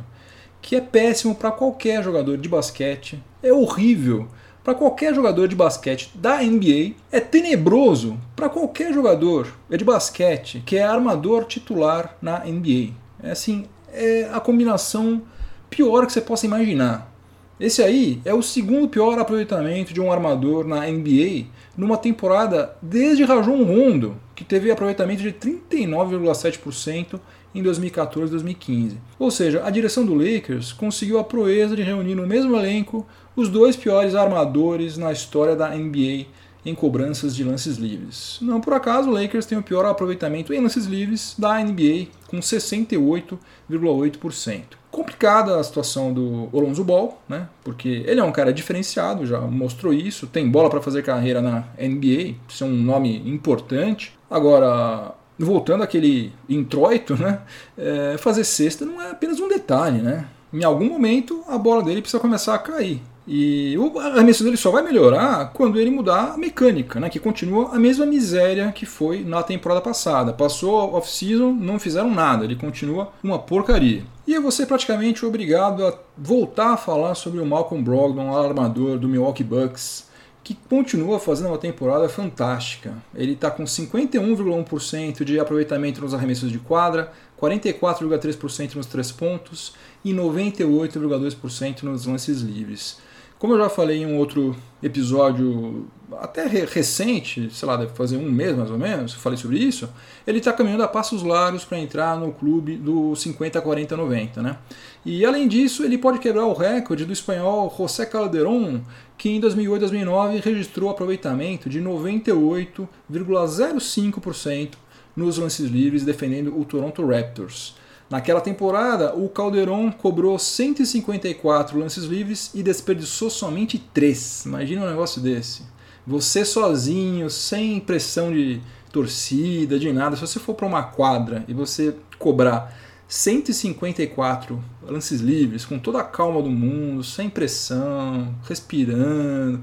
que 0.61 0.77
é 0.77 0.81
péssimo 0.81 1.35
para 1.35 1.51
qualquer 1.51 2.03
jogador 2.03 2.37
de 2.37 2.49
basquete, 2.49 3.23
é 3.43 3.53
horrível 3.53 4.29
para 4.63 4.75
qualquer 4.75 5.15
jogador 5.15 5.49
de 5.49 5.57
basquete 5.57 6.11
da 6.15 6.43
NBA, 6.43 6.95
é 7.11 7.19
tenebroso 7.19 8.19
para 8.37 8.49
qualquer 8.49 8.93
jogador 8.93 9.53
de 9.69 9.85
basquete 9.85 10.63
que 10.65 10.77
é 10.77 10.83
armador 10.83 11.45
titular 11.45 12.17
na 12.21 12.45
NBA. 12.45 12.93
É 13.23 13.31
assim, 13.31 13.67
é 13.93 14.29
a 14.33 14.39
combinação 14.39 15.23
pior 15.69 16.07
que 16.07 16.13
você 16.13 16.21
possa 16.21 16.47
imaginar. 16.47 17.11
Esse 17.59 17.83
aí 17.83 18.21
é 18.25 18.33
o 18.33 18.43
segundo 18.43 18.89
pior 18.89 19.19
aproveitamento 19.19 19.93
de 19.93 20.01
um 20.01 20.13
armador 20.13 20.67
na 20.67 20.87
NBA 20.87 21.47
numa 21.81 21.97
temporada 21.97 22.77
desde 22.83 23.25
Rajon 23.25 23.65
Rondo, 23.65 24.19
que 24.35 24.45
teve 24.45 24.71
aproveitamento 24.71 25.23
de 25.23 25.33
39,7% 25.33 27.19
em 27.55 27.63
2014 27.63 28.29
e 28.29 28.33
2015. 28.33 28.99
Ou 29.19 29.31
seja, 29.31 29.65
a 29.65 29.71
direção 29.71 30.05
do 30.05 30.13
Lakers 30.15 30.75
conseguiu 30.75 31.19
a 31.19 31.25
proeza 31.25 31.75
de 31.75 31.83
reunir 31.83 32.15
no 32.15 32.27
mesmo 32.27 32.55
elenco 32.55 33.07
os 33.35 33.49
dois 33.49 33.77
piores 33.77 34.15
armadores 34.15 34.99
na 34.99 35.11
história 35.11 35.57
da 35.57 35.71
NBA 35.71 36.27
em 36.67 36.75
cobranças 36.75 37.35
de 37.35 37.43
lances 37.43 37.79
livres. 37.79 38.37
Não 38.43 38.61
por 38.61 38.75
acaso, 38.75 39.09
o 39.09 39.15
Lakers 39.15 39.47
tem 39.47 39.57
o 39.57 39.63
pior 39.63 39.87
aproveitamento 39.87 40.53
em 40.53 40.61
lances 40.61 40.85
livres 40.85 41.35
da 41.39 41.65
NBA, 41.65 42.09
com 42.29 42.41
68,8%. 42.41 44.80
Complicada 44.91 45.59
a 45.59 45.63
situação 45.63 46.13
do 46.13 46.49
Alonso 46.53 46.83
Ball, 46.83 47.21
né? 47.29 47.49
porque 47.63 48.03
ele 48.07 48.21
é 48.21 48.25
um 48.25 48.33
cara 48.33 48.53
diferenciado, 48.53 49.25
já 49.25 49.41
mostrou 49.41 49.93
isso, 49.93 50.27
tem 50.27 50.51
bola 50.51 50.69
para 50.69 50.81
fazer 50.81 51.03
carreira 51.03 51.41
na 51.41 51.65
NBA, 51.79 52.35
isso 52.49 52.65
é 52.65 52.67
um 52.67 52.73
nome 52.73 53.23
importante. 53.25 54.13
Agora, 54.29 55.15
voltando 55.39 55.83
àquele 55.83 56.33
introito, 56.49 57.17
né? 57.17 57.41
É, 57.79 58.17
fazer 58.19 58.45
cesta 58.45 58.85
não 58.85 59.01
é 59.01 59.11
apenas 59.11 59.41
um 59.41 59.49
detalhe, 59.49 59.99
né? 60.03 60.27
Em 60.53 60.65
algum 60.65 60.89
momento 60.89 61.43
a 61.49 61.57
bola 61.57 61.83
dele 61.83 62.03
precisa 62.03 62.21
começar 62.21 62.55
a 62.55 62.59
cair. 62.59 63.01
E 63.33 63.79
o 63.79 63.97
arremesso 63.99 64.43
dele 64.43 64.57
só 64.57 64.73
vai 64.73 64.83
melhorar 64.83 65.53
quando 65.53 65.79
ele 65.79 65.91
mudar 65.91 66.33
a 66.33 66.37
mecânica, 66.37 66.99
né? 66.99 67.09
que 67.09 67.21
continua 67.21 67.75
a 67.75 67.79
mesma 67.79 68.05
miséria 68.05 68.73
que 68.73 68.85
foi 68.85 69.23
na 69.23 69.41
temporada 69.41 69.81
passada. 69.81 70.33
Passou 70.33 70.81
a 70.81 70.85
off-season, 70.85 71.53
não 71.53 71.79
fizeram 71.79 72.11
nada, 72.11 72.45
ele 72.45 72.57
continua 72.57 73.13
uma 73.23 73.39
porcaria. 73.39 74.03
E 74.31 74.35
eu 74.35 74.41
vou 74.41 74.53
ser 74.53 74.67
praticamente 74.67 75.27
obrigado 75.27 75.85
a 75.85 75.93
voltar 76.17 76.75
a 76.75 76.77
falar 76.77 77.17
sobre 77.17 77.41
o 77.41 77.45
Malcolm 77.45 77.83
Brogdon, 77.83 78.33
armador 78.33 78.97
do 78.97 79.09
Milwaukee 79.09 79.43
Bucks, 79.43 80.07
que 80.45 80.55
continua 80.55 81.19
fazendo 81.19 81.49
uma 81.49 81.59
temporada 81.59 82.09
fantástica. 82.09 82.95
Ele 83.13 83.33
está 83.33 83.51
com 83.51 83.65
51,1% 83.65 85.25
de 85.25 85.41
aproveitamento 85.41 86.01
nos 86.01 86.15
arremessos 86.15 86.53
de 86.53 86.61
quadra, 86.61 87.13
44,3% 87.43 88.77
nos 88.77 88.87
três 88.87 89.11
pontos 89.11 89.75
e 90.05 90.15
98,2% 90.15 91.83
nos 91.83 92.07
lances 92.07 92.41
livres. 92.41 92.99
Como 93.41 93.55
eu 93.55 93.59
já 93.59 93.69
falei 93.71 94.03
em 94.03 94.07
um 94.07 94.19
outro 94.19 94.55
episódio 94.83 95.87
até 96.21 96.47
recente, 96.47 97.49
sei 97.51 97.67
lá, 97.67 97.79
deve 97.79 97.95
fazer 97.95 98.19
um 98.19 98.31
mês 98.31 98.55
mais 98.55 98.71
ou 98.71 98.77
menos, 98.77 99.15
falei 99.15 99.39
sobre 99.39 99.59
isso, 99.59 99.89
ele 100.27 100.41
está 100.41 100.53
caminhando 100.53 100.83
a 100.83 100.89
passos 100.89 101.23
largos 101.23 101.65
para 101.65 101.79
entrar 101.79 102.21
no 102.21 102.35
clube 102.35 102.77
do 102.77 103.13
50-40-90, 103.13 104.43
né? 104.43 104.59
E 105.07 105.25
além 105.25 105.49
disso, 105.49 105.83
ele 105.83 105.97
pode 105.97 106.19
quebrar 106.19 106.45
o 106.45 106.53
recorde 106.53 107.07
do 107.07 107.15
espanhol 107.15 107.75
José 107.75 108.05
Calderón, 108.05 108.83
que 109.17 109.31
em 109.31 109.41
2008 109.41 109.75
e 109.75 109.81
2009 109.89 110.41
registrou 110.41 110.91
aproveitamento 110.91 111.71
de 111.71 111.81
98,05% 111.81 114.73
nos 115.17 115.39
lances 115.39 115.71
livres 115.71 116.05
defendendo 116.05 116.61
o 116.61 116.65
Toronto 116.67 117.07
Raptors. 117.07 117.80
Naquela 118.11 118.41
temporada, 118.41 119.15
o 119.15 119.29
Calderon 119.29 119.93
cobrou 119.93 120.37
154 120.37 121.79
lances 121.79 122.03
livres 122.03 122.51
e 122.53 122.61
desperdiçou 122.61 123.31
somente 123.31 123.79
3. 123.79 124.47
Imagina 124.47 124.85
um 124.85 124.91
negócio 124.91 125.23
desse. 125.23 125.63
Você 126.05 126.45
sozinho, 126.45 127.31
sem 127.31 127.79
pressão 127.79 128.33
de 128.33 128.61
torcida, 128.91 129.79
de 129.79 129.93
nada, 129.93 130.17
se 130.17 130.23
você 130.23 130.41
for 130.41 130.55
para 130.55 130.67
uma 130.67 130.83
quadra 130.83 131.45
e 131.47 131.55
você 131.55 131.95
cobrar 132.19 132.77
154 133.07 134.61
lances 134.83 135.21
livres, 135.21 135.65
com 135.65 135.79
toda 135.79 136.01
a 136.01 136.05
calma 136.05 136.43
do 136.43 136.51
mundo, 136.51 137.05
sem 137.05 137.31
pressão, 137.31 138.35
respirando, 138.49 139.63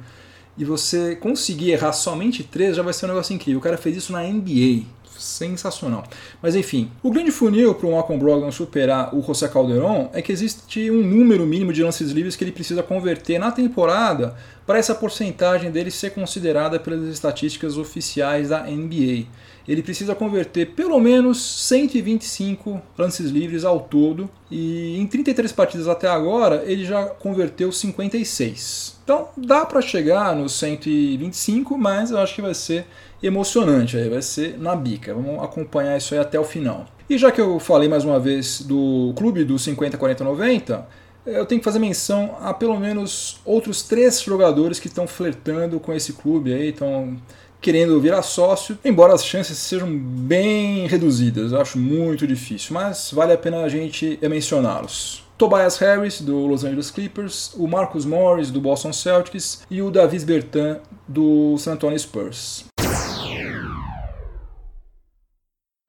e 0.57 0.63
você 0.63 1.17
conseguir 1.17 1.71
errar 1.71 1.91
somente 1.91 2.45
três, 2.45 2.77
já 2.77 2.81
vai 2.81 2.93
ser 2.93 3.05
um 3.05 3.09
negócio 3.09 3.33
incrível. 3.33 3.59
O 3.59 3.63
cara 3.63 3.77
fez 3.77 3.97
isso 3.97 4.13
na 4.13 4.23
NBA. 4.23 4.85
Sensacional. 5.19 6.03
Mas 6.41 6.55
enfim, 6.55 6.91
o 7.01 7.11
grande 7.11 7.31
funil 7.31 7.73
para 7.73 7.87
o 7.87 7.91
Malcolm 7.91 8.19
Brogdon 8.19 8.51
superar 8.51 9.15
o 9.15 9.21
José 9.21 9.47
Calderon 9.47 10.09
é 10.13 10.21
que 10.21 10.31
existe 10.31 10.89
um 10.91 11.03
número 11.03 11.45
mínimo 11.45 11.73
de 11.73 11.83
lances 11.83 12.11
livres 12.11 12.35
que 12.35 12.43
ele 12.43 12.51
precisa 12.51 12.83
converter 12.83 13.39
na 13.39 13.51
temporada 13.51 14.35
para 14.65 14.77
essa 14.77 14.93
porcentagem 14.93 15.71
dele 15.71 15.89
ser 15.89 16.11
considerada 16.11 16.79
pelas 16.79 17.07
estatísticas 17.07 17.77
oficiais 17.77 18.49
da 18.49 18.63
NBA. 18.63 19.25
Ele 19.67 19.83
precisa 19.83 20.15
converter 20.15 20.67
pelo 20.67 20.99
menos 20.99 21.41
125 21.67 22.81
lances 22.97 23.29
livres 23.29 23.65
ao 23.65 23.81
todo 23.81 24.29
e 24.49 24.97
em 24.97 25.05
33 25.05 25.51
partidas 25.51 25.87
até 25.87 26.07
agora 26.07 26.63
ele 26.65 26.85
já 26.85 27.05
converteu 27.05 27.71
56. 27.71 28.99
Então 29.03 29.27
dá 29.35 29.65
para 29.65 29.81
chegar 29.81 30.35
nos 30.35 30.53
125, 30.53 31.77
mas 31.77 32.11
eu 32.11 32.19
acho 32.19 32.35
que 32.35 32.41
vai 32.41 32.53
ser 32.53 32.85
emocionante 33.21 33.97
aí, 33.97 34.09
vai 34.09 34.21
ser 34.21 34.57
na 34.57 34.75
bica. 34.75 35.13
Vamos 35.13 35.43
acompanhar 35.43 35.97
isso 35.97 36.13
aí 36.13 36.19
até 36.19 36.39
o 36.39 36.43
final. 36.43 36.85
E 37.09 37.17
já 37.17 37.31
que 37.31 37.41
eu 37.41 37.59
falei 37.59 37.89
mais 37.89 38.03
uma 38.03 38.19
vez 38.19 38.61
do 38.61 39.13
clube 39.15 39.43
do 39.43 39.57
50 39.57 39.97
40 39.97 40.23
90, 40.23 40.87
eu 41.25 41.45
tenho 41.45 41.59
que 41.59 41.65
fazer 41.65 41.79
menção 41.79 42.37
a 42.41 42.53
pelo 42.53 42.79
menos 42.79 43.39
outros 43.43 43.83
três 43.83 44.21
jogadores 44.21 44.79
que 44.79 44.87
estão 44.87 45.05
flertando 45.05 45.79
com 45.79 45.93
esse 45.93 46.13
clube 46.13 46.53
aí, 46.53 46.69
estão 46.69 47.17
querendo 47.61 47.99
virar 47.99 48.21
sócio, 48.21 48.77
embora 48.83 49.13
as 49.13 49.25
chances 49.25 49.57
sejam 49.57 49.89
bem 49.97 50.87
reduzidas, 50.87 51.51
eu 51.51 51.61
acho 51.61 51.77
muito 51.77 52.27
difícil, 52.27 52.73
mas 52.73 53.11
vale 53.11 53.33
a 53.33 53.37
pena 53.37 53.63
a 53.63 53.69
gente 53.69 54.19
mencioná-los. 54.21 55.23
Tobias 55.37 55.77
Harris, 55.77 56.19
do 56.19 56.47
Los 56.47 56.63
Angeles 56.63 56.89
Clippers, 56.89 57.53
o 57.55 57.67
Marcus 57.67 58.05
Morris, 58.05 58.49
do 58.49 58.59
Boston 58.59 58.91
Celtics 58.91 59.61
e 59.69 59.81
o 59.81 59.91
Davis 59.91 60.23
Bertin, 60.23 60.77
do 61.07 61.55
San 61.59 61.73
Antonio 61.73 61.99
Spurs. 61.99 62.65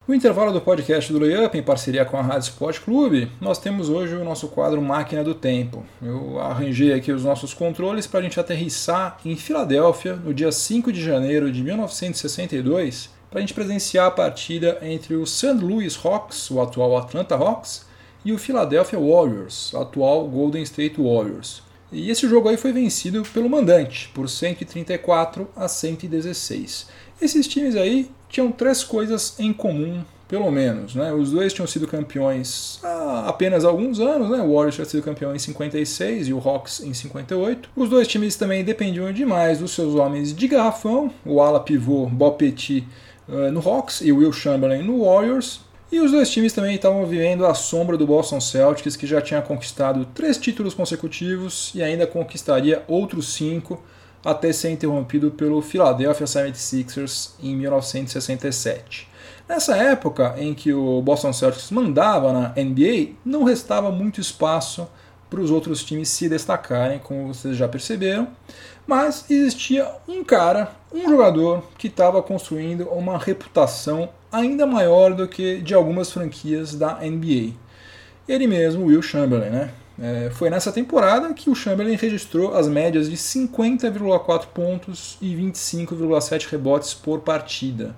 No 0.09 0.15
intervalo 0.15 0.51
do 0.51 0.59
podcast 0.59 1.13
do 1.13 1.19
Layup, 1.19 1.55
em 1.55 1.61
parceria 1.61 2.03
com 2.03 2.17
a 2.17 2.23
Rádio 2.23 2.49
Sport 2.49 2.79
Clube, 2.79 3.31
nós 3.39 3.59
temos 3.59 3.89
hoje 3.89 4.15
o 4.15 4.23
nosso 4.23 4.47
quadro 4.47 4.81
Máquina 4.81 5.23
do 5.23 5.35
Tempo. 5.35 5.85
Eu 6.01 6.39
arranjei 6.39 6.91
aqui 6.93 7.11
os 7.11 7.23
nossos 7.23 7.53
controles 7.53 8.07
para 8.07 8.19
a 8.19 8.23
gente 8.23 8.39
aterrissar 8.39 9.19
em 9.23 9.35
Filadélfia 9.35 10.15
no 10.15 10.33
dia 10.33 10.51
5 10.51 10.91
de 10.91 10.99
janeiro 10.99 11.51
de 11.51 11.61
1962, 11.61 13.11
para 13.29 13.37
a 13.37 13.41
gente 13.41 13.53
presenciar 13.53 14.07
a 14.07 14.11
partida 14.11 14.79
entre 14.81 15.13
o 15.13 15.27
St. 15.27 15.53
Louis 15.53 15.95
Hawks, 16.03 16.49
o 16.49 16.59
atual 16.59 16.97
Atlanta 16.97 17.35
Hawks, 17.35 17.85
e 18.25 18.33
o 18.33 18.39
Philadelphia 18.39 18.97
Warriors, 18.97 19.75
atual 19.75 20.27
Golden 20.27 20.63
State 20.63 20.99
Warriors. 20.99 21.61
E 21.91 22.09
esse 22.09 22.27
jogo 22.27 22.49
aí 22.49 22.57
foi 22.57 22.71
vencido 22.71 23.21
pelo 23.31 23.47
mandante, 23.47 24.09
por 24.11 24.27
134 24.27 25.47
a 25.55 25.67
116. 25.67 26.87
Esses 27.21 27.47
times 27.47 27.75
aí 27.75 28.09
tinham 28.29 28.51
três 28.51 28.83
coisas 28.83 29.37
em 29.39 29.51
comum, 29.51 30.03
pelo 30.27 30.49
menos. 30.51 30.95
Né? 30.95 31.11
Os 31.11 31.31
dois 31.31 31.51
tinham 31.51 31.67
sido 31.67 31.87
campeões 31.87 32.79
há 32.83 33.27
apenas 33.27 33.65
alguns 33.65 33.99
anos. 33.99 34.29
Né? 34.29 34.37
O 34.37 34.53
Warriors 34.53 34.75
tinha 34.75 34.85
sido 34.85 35.03
campeão 35.03 35.35
em 35.35 35.39
56 35.39 36.27
e 36.27 36.33
o 36.33 36.37
Hawks 36.37 36.81
em 36.81 36.93
58. 36.93 37.69
Os 37.75 37.89
dois 37.89 38.07
times 38.07 38.35
também 38.35 38.63
dependiam 38.63 39.11
demais 39.11 39.59
dos 39.59 39.71
seus 39.71 39.95
homens 39.95 40.33
de 40.33 40.47
garrafão, 40.47 41.11
o 41.25 41.41
ala 41.41 41.59
pivô 41.59 42.05
Bob 42.05 42.37
Petit 42.37 42.87
uh, 43.27 43.51
no 43.51 43.67
Hawks 43.67 44.01
e 44.01 44.11
o 44.11 44.17
Will 44.17 44.31
Chamberlain 44.31 44.83
no 44.83 45.03
Warriors. 45.03 45.61
E 45.91 45.99
os 45.99 46.11
dois 46.11 46.29
times 46.29 46.53
também 46.53 46.75
estavam 46.75 47.03
vivendo 47.07 47.47
a 47.47 47.55
sombra 47.55 47.97
do 47.97 48.05
Boston 48.05 48.39
Celtics, 48.39 48.95
que 48.95 49.07
já 49.07 49.19
tinha 49.19 49.41
conquistado 49.41 50.05
três 50.13 50.37
títulos 50.37 50.75
consecutivos 50.75 51.71
e 51.73 51.81
ainda 51.81 52.05
conquistaria 52.05 52.83
outros 52.87 53.33
cinco 53.33 53.81
até 54.23 54.51
ser 54.51 54.69
interrompido 54.71 55.31
pelo 55.31 55.61
Philadelphia 55.61 56.25
76ers 56.25 57.31
em 57.41 57.55
1967. 57.55 59.07
Nessa 59.47 59.75
época 59.75 60.35
em 60.37 60.53
que 60.53 60.71
o 60.73 61.01
Boston 61.01 61.33
Celtics 61.33 61.71
mandava 61.71 62.31
na 62.31 62.49
NBA, 62.49 63.13
não 63.25 63.43
restava 63.43 63.91
muito 63.91 64.21
espaço 64.21 64.87
para 65.29 65.41
os 65.41 65.51
outros 65.51 65.83
times 65.83 66.09
se 66.09 66.27
destacarem, 66.27 66.99
como 66.99 67.33
vocês 67.33 67.55
já 67.55 67.67
perceberam, 67.67 68.27
mas 68.85 69.25
existia 69.29 69.87
um 70.07 70.23
cara, 70.23 70.71
um 70.91 71.07
jogador, 71.07 71.63
que 71.77 71.87
estava 71.87 72.21
construindo 72.21 72.85
uma 72.89 73.17
reputação 73.17 74.09
ainda 74.31 74.65
maior 74.65 75.13
do 75.13 75.27
que 75.27 75.61
de 75.61 75.73
algumas 75.73 76.11
franquias 76.11 76.73
da 76.75 76.95
NBA. 76.95 77.53
Ele 78.27 78.47
mesmo, 78.47 78.85
Will 78.85 79.01
Chamberlain, 79.01 79.49
né? 79.49 79.71
É, 80.01 80.29
foi 80.31 80.49
nessa 80.49 80.71
temporada 80.71 81.33
que 81.33 81.49
o 81.49 81.55
Chamberlain 81.55 81.95
registrou 81.95 82.55
as 82.55 82.67
médias 82.67 83.09
de 83.09 83.17
50,4 83.17 84.47
pontos 84.47 85.17
e 85.21 85.35
25,7 85.35 86.47
rebotes 86.49 86.93
por 86.93 87.19
partida. 87.19 87.95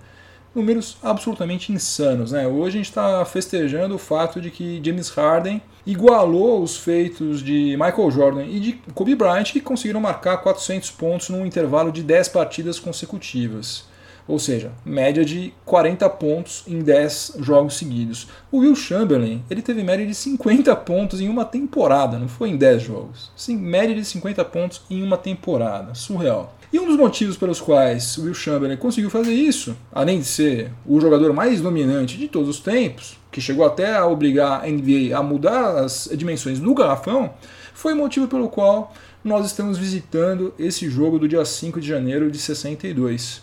Números 0.53 0.97
absolutamente 1.01 1.71
insanos. 1.71 2.31
Né? 2.31 2.47
Hoje 2.47 2.69
a 2.69 2.79
gente 2.79 2.89
está 2.89 3.23
festejando 3.23 3.95
o 3.95 3.99
fato 3.99 4.41
de 4.41 4.49
que 4.49 4.81
James 4.83 5.09
Harden 5.09 5.61
igualou 5.85 6.61
os 6.61 6.75
feitos 6.75 7.41
de 7.41 7.77
Michael 7.77 8.11
Jordan 8.11 8.45
e 8.45 8.59
de 8.59 8.73
Kobe 8.93 9.15
Bryant, 9.15 9.51
que 9.51 9.61
conseguiram 9.61 10.01
marcar 10.01 10.37
400 10.37 10.91
pontos 10.91 11.29
num 11.29 11.45
intervalo 11.45 11.91
de 11.91 12.03
10 12.03 12.29
partidas 12.29 12.79
consecutivas 12.79 13.90
ou 14.27 14.39
seja, 14.39 14.71
média 14.85 15.23
de 15.25 15.53
40 15.65 16.09
pontos 16.09 16.63
em 16.67 16.79
10 16.79 17.37
jogos 17.39 17.77
seguidos. 17.77 18.27
O 18.51 18.59
Will 18.59 18.75
Chamberlain, 18.75 19.43
ele 19.49 19.61
teve 19.61 19.83
média 19.83 20.05
de 20.05 20.15
50 20.15 20.75
pontos 20.77 21.21
em 21.21 21.29
uma 21.29 21.45
temporada, 21.45 22.17
não 22.17 22.27
foi 22.27 22.49
em 22.49 22.57
10 22.57 22.81
jogos. 22.83 23.31
Sim, 23.35 23.57
média 23.57 23.95
de 23.95 24.05
50 24.05 24.43
pontos 24.45 24.81
em 24.89 25.03
uma 25.03 25.17
temporada, 25.17 25.93
surreal. 25.93 26.55
E 26.73 26.79
um 26.79 26.87
dos 26.87 26.95
motivos 26.95 27.35
pelos 27.35 27.59
quais 27.59 28.17
o 28.17 28.23
Will 28.23 28.33
Chamberlain 28.33 28.77
conseguiu 28.77 29.09
fazer 29.09 29.33
isso, 29.33 29.75
além 29.91 30.19
de 30.19 30.25
ser 30.25 30.71
o 30.85 31.01
jogador 31.01 31.33
mais 31.33 31.59
dominante 31.59 32.17
de 32.17 32.29
todos 32.29 32.47
os 32.47 32.59
tempos, 32.61 33.17
que 33.29 33.41
chegou 33.41 33.65
até 33.65 33.93
a 33.93 34.07
obrigar 34.07 34.63
a 34.63 34.67
NBA 34.67 35.13
a 35.13 35.21
mudar 35.21 35.83
as 35.83 36.09
dimensões 36.15 36.59
do 36.59 36.73
garrafão, 36.73 37.33
foi 37.73 37.93
o 37.93 37.97
motivo 37.97 38.27
pelo 38.27 38.47
qual 38.47 38.93
nós 39.23 39.45
estamos 39.45 39.77
visitando 39.77 40.53
esse 40.57 40.89
jogo 40.89 41.19
do 41.19 41.27
dia 41.27 41.43
5 41.43 41.81
de 41.81 41.87
janeiro 41.87 42.31
de 42.31 42.39
62. 42.39 43.41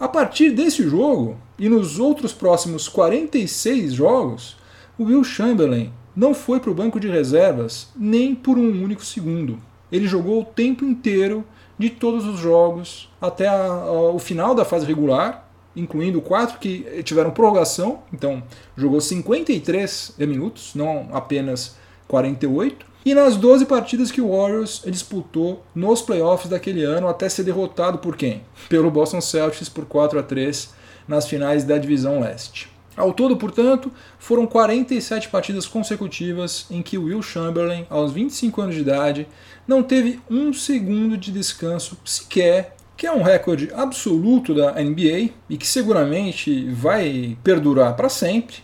A 0.00 0.08
partir 0.08 0.52
desse 0.52 0.82
jogo 0.88 1.36
e 1.58 1.68
nos 1.68 1.98
outros 1.98 2.32
próximos 2.32 2.88
46 2.88 3.92
jogos, 3.92 4.56
o 4.98 5.04
Will 5.04 5.22
Chamberlain 5.22 5.92
não 6.16 6.32
foi 6.32 6.58
para 6.58 6.70
o 6.70 6.74
banco 6.74 6.98
de 6.98 7.06
reservas 7.06 7.88
nem 7.94 8.34
por 8.34 8.56
um 8.56 8.82
único 8.82 9.04
segundo. 9.04 9.58
Ele 9.92 10.08
jogou 10.08 10.40
o 10.40 10.44
tempo 10.44 10.86
inteiro 10.86 11.44
de 11.78 11.90
todos 11.90 12.26
os 12.26 12.40
jogos 12.40 13.10
até 13.20 13.46
a, 13.46 13.54
a, 13.54 14.10
o 14.10 14.18
final 14.18 14.54
da 14.54 14.64
fase 14.64 14.86
regular, 14.86 15.46
incluindo 15.76 16.22
quatro 16.22 16.58
que 16.58 17.02
tiveram 17.02 17.30
prorrogação, 17.30 17.98
então 18.10 18.42
jogou 18.78 19.02
53 19.02 20.14
minutos, 20.18 20.74
não 20.74 21.10
apenas 21.12 21.76
48. 22.08 22.89
E 23.04 23.14
nas 23.14 23.36
12 23.36 23.64
partidas 23.64 24.10
que 24.10 24.20
o 24.20 24.36
Warriors 24.36 24.82
disputou 24.86 25.64
nos 25.74 26.02
playoffs 26.02 26.50
daquele 26.50 26.84
ano, 26.84 27.08
até 27.08 27.30
ser 27.30 27.44
derrotado 27.44 27.96
por 27.96 28.14
quem? 28.14 28.42
Pelo 28.68 28.90
Boston 28.90 29.22
Celtics 29.22 29.70
por 29.70 29.86
4 29.86 30.18
a 30.18 30.22
3 30.22 30.74
nas 31.08 31.26
finais 31.26 31.64
da 31.64 31.78
Divisão 31.78 32.20
Leste. 32.20 32.68
Ao 32.94 33.14
todo, 33.14 33.38
portanto, 33.38 33.90
foram 34.18 34.46
47 34.46 35.30
partidas 35.30 35.66
consecutivas 35.66 36.66
em 36.70 36.82
que 36.82 36.98
Will 36.98 37.22
Chamberlain, 37.22 37.86
aos 37.88 38.12
25 38.12 38.60
anos 38.60 38.74
de 38.74 38.82
idade, 38.82 39.26
não 39.66 39.82
teve 39.82 40.20
um 40.28 40.52
segundo 40.52 41.16
de 41.16 41.32
descanso 41.32 41.96
sequer, 42.04 42.76
que 42.98 43.06
é 43.06 43.12
um 43.12 43.22
recorde 43.22 43.70
absoluto 43.74 44.54
da 44.54 44.72
NBA 44.72 45.30
e 45.48 45.56
que 45.56 45.66
seguramente 45.66 46.68
vai 46.68 47.38
perdurar 47.42 47.96
para 47.96 48.10
sempre 48.10 48.56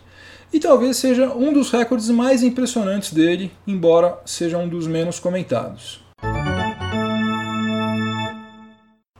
e 0.56 0.58
talvez 0.58 0.96
seja 0.96 1.34
um 1.34 1.52
dos 1.52 1.70
recordes 1.70 2.08
mais 2.08 2.42
impressionantes 2.42 3.12
dele, 3.12 3.52
embora 3.66 4.18
seja 4.24 4.56
um 4.56 4.66
dos 4.66 4.86
menos 4.86 5.18
comentados. 5.18 6.00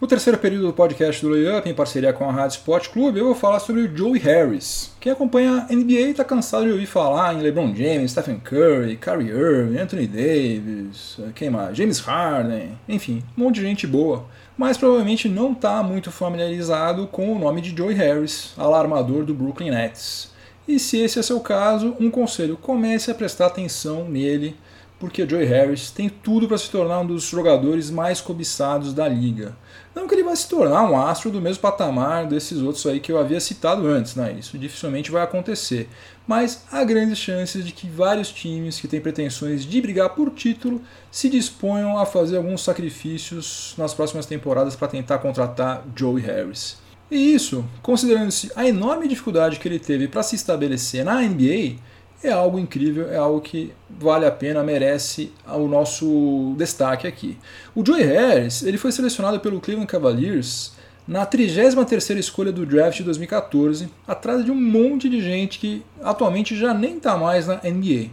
No 0.01 0.07
terceiro 0.07 0.39
período 0.39 0.69
do 0.69 0.73
podcast 0.73 1.21
do 1.21 1.29
Layup, 1.29 1.69
em 1.69 1.75
parceria 1.75 2.11
com 2.15 2.27
a 2.27 2.33
Rádio 2.33 2.57
Sport 2.57 2.89
Clube, 2.89 3.19
eu 3.19 3.27
vou 3.27 3.35
falar 3.35 3.61
sobre 3.61 3.83
o 3.83 3.95
Joey 3.95 4.19
Harris. 4.19 4.93
Quem 4.99 5.13
acompanha 5.13 5.67
a 5.69 5.75
NBA 5.75 6.09
está 6.09 6.25
cansado 6.25 6.65
de 6.65 6.71
ouvir 6.71 6.87
falar 6.87 7.35
em 7.35 7.43
LeBron 7.43 7.75
James, 7.75 8.13
Stephen 8.13 8.39
Curry, 8.39 8.97
Kyrie 8.97 9.29
Irving, 9.29 9.79
Anthony 9.79 10.07
Davis, 10.07 11.19
quem 11.35 11.51
mais? 11.51 11.77
James 11.77 11.99
Harden, 11.99 12.79
enfim, 12.89 13.23
um 13.37 13.43
monte 13.43 13.57
de 13.57 13.63
gente 13.63 13.87
boa. 13.87 14.25
Mas 14.57 14.79
provavelmente 14.79 15.29
não 15.29 15.53
está 15.53 15.83
muito 15.83 16.11
familiarizado 16.11 17.07
com 17.09 17.31
o 17.31 17.39
nome 17.39 17.61
de 17.61 17.77
Joey 17.77 17.95
Harris, 17.95 18.55
alarmador 18.57 19.23
do 19.23 19.35
Brooklyn 19.35 19.71
Nets. 19.71 20.35
E 20.67 20.79
se 20.79 20.99
esse 20.99 21.19
é 21.19 21.23
seu 21.23 21.41
caso, 21.41 21.97
um 22.01 22.11
conselho: 22.11 22.57
comece 22.57 23.11
a 23.11 23.15
prestar 23.15 23.47
atenção 23.47 24.09
nele 24.09 24.57
porque 24.99 25.29
Joey 25.29 25.45
Harris 25.45 25.91
tem 25.91 26.09
tudo 26.09 26.49
para 26.49 26.57
se 26.57 26.71
tornar 26.71 27.01
um 27.01 27.07
dos 27.07 27.25
jogadores 27.25 27.91
mais 27.91 28.21
cobiçados 28.21 28.95
da 28.95 29.07
liga. 29.07 29.55
Não 29.95 30.09
que 30.09 30.15
ele 30.15 30.23
vai 30.23 30.35
se 30.35 30.49
tornar 30.49 30.91
um 30.91 30.99
astro 30.99 31.31
do 31.31 31.41
mesmo 31.41 31.61
patamar 31.61 32.27
desses 32.27 32.61
outros 32.63 32.87
aí 32.87 32.99
que 32.99 33.13
eu 33.13 33.19
havia 33.19 33.39
citado 33.39 33.87
antes, 33.87 34.15
né? 34.15 34.35
Isso 34.39 34.57
dificilmente 34.57 35.11
vai 35.11 35.23
acontecer. 35.23 35.89
Mas 36.27 36.65
há 36.73 36.83
grandes 36.83 37.19
chances 37.19 37.65
de 37.65 37.73
que 37.73 37.89
vários 37.89 38.31
times 38.31 38.81
que 38.81 38.89
têm 38.89 39.01
pretensões 39.01 39.65
de 39.65 39.81
brigar 39.81 40.11
por 40.11 40.31
título 40.31 40.81
se 41.11 41.29
disponham 41.29 41.99
a 41.99 42.07
fazer 42.07 42.39
alguns 42.39 42.63
sacrifícios 42.63 43.75
nas 43.77 43.93
próximas 43.93 44.25
temporadas 44.25 44.75
para 44.75 44.89
tentar 44.89 45.19
contratar 45.19 45.85
Joey 45.95 46.23
Harris. 46.23 46.86
E 47.11 47.35
isso, 47.35 47.65
considerando-se 47.83 48.51
a 48.57 48.67
enorme 48.67 49.07
dificuldade 49.07 49.59
que 49.59 49.69
ele 49.69 49.79
teve 49.79 50.09
para 50.09 50.23
se 50.23 50.35
estabelecer 50.35 51.05
na 51.05 51.23
NBA, 51.23 51.77
é 52.23 52.33
algo 52.33 52.59
incrível, 52.59 53.11
é 53.11 53.17
algo 53.17 53.41
que 53.41 53.73
vale 53.89 54.27
a 54.27 54.31
pena, 54.31 54.63
merece 54.65 55.33
o 55.47 55.69
nosso 55.69 56.55
destaque 56.57 57.07
aqui. 57.07 57.39
O 57.75 57.85
Joey 57.85 58.03
Harris 58.03 58.63
ele 58.63 58.79
foi 58.79 58.91
selecionado 58.91 59.39
pelo 59.39 59.61
Cleveland 59.61 59.91
Cavaliers 59.91 60.73
na 61.07 61.25
33ª 61.25 62.19
escolha 62.19 62.51
do 62.51 62.67
draft 62.67 62.97
de 62.99 63.05
2014, 63.05 63.89
atrás 64.09 64.45
de 64.45 64.51
um 64.51 64.61
monte 64.61 65.09
de 65.09 65.21
gente 65.21 65.59
que 65.59 65.85
atualmente 66.03 66.57
já 66.57 66.75
nem 66.75 66.97
está 66.97 67.17
mais 67.17 67.47
na 67.47 67.61
NBA. 67.63 68.11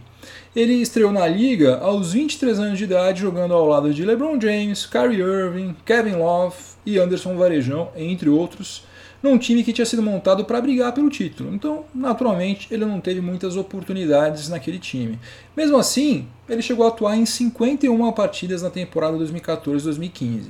Ele 0.54 0.74
estreou 0.74 1.10
na 1.10 1.26
liga 1.26 1.78
aos 1.78 2.12
23 2.12 2.60
anos 2.60 2.78
de 2.78 2.84
idade, 2.84 3.20
jogando 3.20 3.52
ao 3.52 3.66
lado 3.66 3.92
de 3.92 4.04
LeBron 4.04 4.40
James, 4.40 4.86
Kyrie 4.86 5.20
Irving, 5.20 5.74
Kevin 5.84 6.16
Love 6.16 6.54
e 6.86 6.98
Anderson 6.98 7.36
Varejão, 7.36 7.88
entre 7.96 8.28
outros, 8.28 8.84
num 9.22 9.38
time 9.38 9.64
que 9.64 9.72
tinha 9.72 9.86
sido 9.86 10.02
montado 10.02 10.44
para 10.44 10.60
brigar 10.60 10.92
pelo 10.92 11.08
título. 11.08 11.54
Então, 11.54 11.84
naturalmente, 11.94 12.68
ele 12.70 12.84
não 12.84 13.00
teve 13.00 13.22
muitas 13.22 13.56
oportunidades 13.56 14.50
naquele 14.50 14.78
time. 14.78 15.18
Mesmo 15.56 15.78
assim, 15.78 16.26
ele 16.48 16.60
chegou 16.60 16.84
a 16.84 16.88
atuar 16.88 17.16
em 17.16 17.24
51 17.24 18.12
partidas 18.12 18.62
na 18.62 18.68
temporada 18.68 19.16
2014-2015. 19.16 20.42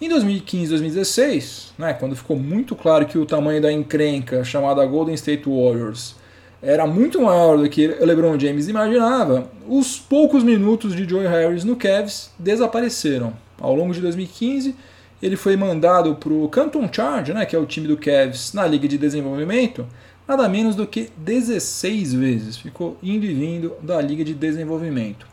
Em 0.00 0.08
2015-2016, 0.08 1.72
né, 1.78 1.92
quando 1.92 2.16
ficou 2.16 2.38
muito 2.38 2.74
claro 2.74 3.06
que 3.06 3.18
o 3.18 3.26
tamanho 3.26 3.60
da 3.60 3.72
encrenca 3.72 4.42
chamada 4.44 4.84
Golden 4.86 5.14
State 5.14 5.44
Warriors 5.46 6.16
era 6.62 6.86
muito 6.86 7.20
maior 7.20 7.58
do 7.58 7.68
que 7.68 7.86
LeBron 7.86 8.38
James 8.38 8.66
imaginava, 8.66 9.50
os 9.68 9.98
poucos 9.98 10.42
minutos 10.42 10.96
de 10.96 11.08
Joe 11.08 11.26
Harris 11.26 11.64
no 11.64 11.76
Cavs 11.76 12.30
desapareceram. 12.38 13.34
Ao 13.60 13.74
longo 13.74 13.92
de 13.92 14.00
2015, 14.00 14.74
ele 15.22 15.36
foi 15.36 15.56
mandado 15.56 16.14
para 16.16 16.32
o 16.32 16.48
Canton 16.48 16.88
Charge, 16.92 17.32
né, 17.32 17.46
que 17.46 17.56
é 17.56 17.58
o 17.58 17.66
time 17.66 17.88
do 17.88 17.96
Cavs, 17.96 18.52
na 18.52 18.66
Liga 18.66 18.86
de 18.86 18.98
Desenvolvimento, 18.98 19.86
nada 20.26 20.48
menos 20.48 20.74
do 20.74 20.86
que 20.86 21.10
16 21.16 22.14
vezes. 22.14 22.56
Ficou 22.56 22.96
indo 23.02 23.24
e 23.24 23.32
vindo 23.32 23.72
da 23.82 24.00
Liga 24.00 24.24
de 24.24 24.34
Desenvolvimento. 24.34 25.26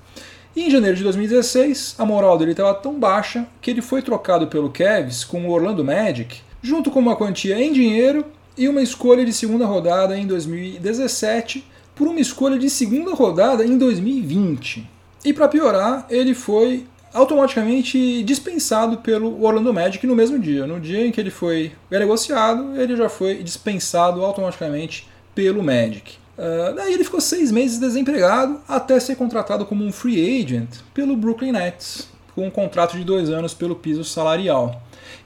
E 0.56 0.68
em 0.68 0.70
janeiro 0.70 0.96
de 0.96 1.04
2016, 1.04 1.96
a 1.98 2.06
moral 2.06 2.38
dele 2.38 2.52
estava 2.52 2.74
tão 2.76 3.00
baixa 3.00 3.48
que 3.60 3.72
ele 3.72 3.82
foi 3.82 4.02
trocado 4.02 4.48
pelo 4.48 4.70
Cavs 4.70 5.24
com 5.24 5.48
o 5.48 5.52
Orlando 5.52 5.84
Magic, 5.84 6.42
junto 6.62 6.92
com 6.92 7.00
uma 7.00 7.16
quantia 7.16 7.60
em 7.60 7.74
dinheiro 7.74 8.24
e 8.56 8.70
uma 8.70 8.82
escolha 8.82 9.26
de 9.26 9.34
segunda 9.34 9.66
rodada 9.66 10.16
em 10.18 10.28
2017 10.28 11.66
por 11.96 12.08
uma 12.08 12.20
escolha 12.20 12.58
de 12.58 12.70
segunda 12.70 13.14
rodada 13.14 13.66
em 13.66 13.78
2020. 13.78 14.88
E 15.26 15.34
para 15.34 15.48
piorar, 15.48 16.06
ele 16.10 16.34
foi 16.34 16.86
automaticamente 17.14 18.24
dispensado 18.24 18.98
pelo 18.98 19.44
Orlando 19.44 19.74
Magic 19.74 20.06
no 20.08 20.16
mesmo 20.16 20.40
dia. 20.40 20.66
No 20.66 20.80
dia 20.80 21.06
em 21.06 21.12
que 21.12 21.22
ele 21.22 21.30
foi 21.30 21.72
negociado, 21.90 22.76
ele 22.80 22.96
já 22.96 23.08
foi 23.08 23.44
dispensado 23.44 24.24
automaticamente 24.24 25.08
pelo 25.36 25.64
Magic. 25.64 26.18
Uh, 26.38 26.74
daí 26.76 26.94
ele 26.94 27.04
ficou 27.04 27.22
seis 27.22 27.52
meses 27.52 27.80
desempregado 27.80 28.60
até 28.68 29.00
ser 29.00 29.16
contratado 29.16 29.66
como 29.66 29.86
um 29.86 29.92
free 29.92 30.42
agent 30.42 30.70
pelo 30.94 31.16
Brooklyn 31.16 31.52
Nets, 31.52 32.10
com 32.34 32.48
um 32.48 32.50
contrato 32.50 32.98
de 32.98 33.04
dois 33.04 33.30
anos 33.30 33.54
pelo 33.54 33.76
piso 33.76 34.04
salarial. 34.04 34.82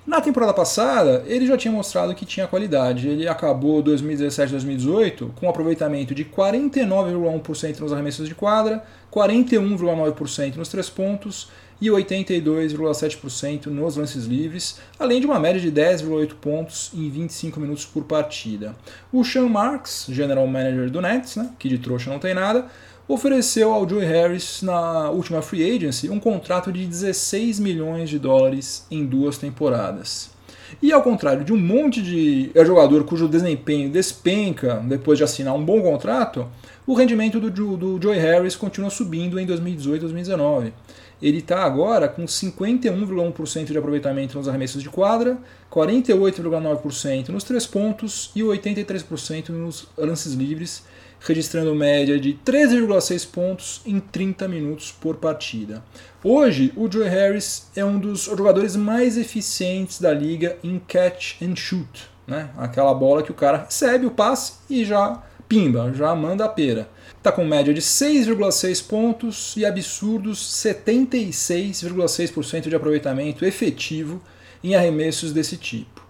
Na 0.05 0.21
temporada 0.21 0.53
passada, 0.53 1.23
ele 1.27 1.45
já 1.45 1.57
tinha 1.57 1.71
mostrado 1.71 2.15
que 2.15 2.25
tinha 2.25 2.47
qualidade. 2.47 3.09
Ele 3.09 3.27
acabou 3.27 3.83
2017-2018 3.83 5.31
com 5.35 5.45
um 5.45 5.49
aproveitamento 5.49 6.15
de 6.15 6.23
49,1% 6.23 7.79
nos 7.79 7.91
arremessos 7.91 8.27
de 8.27 8.33
quadra, 8.33 8.83
41,9% 9.11 10.55
nos 10.55 10.69
três 10.69 10.89
pontos 10.89 11.49
e 11.79 11.87
82,7% 11.87 13.67
nos 13.67 13.95
lances 13.95 14.25
livres, 14.25 14.79
além 14.97 15.19
de 15.19 15.27
uma 15.27 15.39
média 15.39 15.61
de 15.61 15.71
10,8 15.71 16.33
pontos 16.41 16.91
em 16.93 17.09
25 17.09 17.59
minutos 17.59 17.85
por 17.85 18.03
partida. 18.03 18.75
O 19.11 19.23
Sean 19.23 19.47
Marks, 19.47 20.07
general 20.09 20.47
manager 20.47 20.89
do 20.89 21.01
Nets, 21.01 21.35
né, 21.35 21.51
que 21.59 21.69
de 21.69 21.77
trouxa 21.77 22.09
não 22.09 22.19
tem 22.19 22.33
nada, 22.33 22.65
ofereceu 23.07 23.71
ao 23.71 23.87
Joey 23.87 24.05
Harris 24.05 24.61
na 24.61 25.09
última 25.09 25.41
free 25.41 25.75
agency 25.75 26.09
um 26.09 26.19
contrato 26.19 26.71
de 26.71 26.85
16 26.85 27.59
milhões 27.59 28.09
de 28.09 28.19
dólares 28.19 28.85
em 28.91 29.05
duas 29.05 29.37
temporadas. 29.37 30.35
E 30.81 30.91
ao 30.91 31.01
contrário 31.01 31.45
de 31.45 31.53
um 31.53 31.57
monte 31.57 32.01
de 32.01 32.51
jogador 32.65 33.05
cujo 33.05 33.29
desempenho 33.29 33.89
despenca 33.89 34.83
depois 34.85 35.17
de 35.17 35.23
assinar 35.23 35.55
um 35.55 35.63
bom 35.63 35.81
contrato, 35.81 36.45
o 36.85 36.93
rendimento 36.93 37.39
do, 37.39 37.97
do 37.97 38.11
Harris 38.11 38.55
continua 38.55 38.89
subindo 38.89 39.39
em 39.39 39.45
2018 39.45 39.95
e 39.95 39.99
2019 40.01 40.73
ele 41.21 41.39
está 41.39 41.63
agora 41.63 42.07
com 42.07 42.25
51,1% 42.25 43.65
de 43.65 43.77
aproveitamento 43.77 44.37
nos 44.37 44.47
arremessos 44.47 44.83
de 44.83 44.89
quadra, 44.89 45.37
48,9% 45.71 47.29
nos 47.29 47.43
três 47.43 47.65
pontos 47.65 48.31
e 48.35 48.41
83% 48.41 49.49
nos 49.49 49.87
lances 49.97 50.33
livres, 50.33 50.85
registrando 51.19 51.73
média 51.73 52.19
de 52.19 52.39
13,6 52.45 53.27
pontos 53.31 53.81
em 53.85 53.99
30 53.99 54.47
minutos 54.47 54.91
por 54.91 55.15
partida. 55.15 55.83
Hoje, 56.23 56.71
o 56.75 56.91
Joe 56.91 57.07
Harris 57.07 57.67
é 57.75 57.83
um 57.83 57.97
dos 57.97 58.21
jogadores 58.21 58.75
mais 58.75 59.17
eficientes 59.17 59.99
da 59.99 60.13
liga 60.13 60.57
em 60.63 60.79
catch 60.79 61.41
and 61.41 61.55
shoot, 61.55 62.07
né? 62.27 62.49
aquela 62.57 62.93
bola 62.93 63.23
que 63.23 63.31
o 63.31 63.35
cara 63.35 63.65
recebe 63.65 64.05
o 64.05 64.11
passe 64.11 64.53
e 64.69 64.85
já 64.85 65.23
pimba, 65.49 65.91
já 65.93 66.13
manda 66.13 66.45
a 66.45 66.49
pera. 66.49 66.87
Está 67.27 67.35
com 67.35 67.43
média 67.43 67.73
de 67.73 67.81
6,6 67.81 68.87
pontos 68.87 69.53
e 69.57 69.65
absurdos 69.65 70.39
76,6% 70.63 72.69
de 72.69 72.75
aproveitamento 72.75 73.43
efetivo 73.43 74.21
em 74.63 74.75
arremessos 74.75 75.33
desse 75.33 75.57
tipo. 75.57 76.01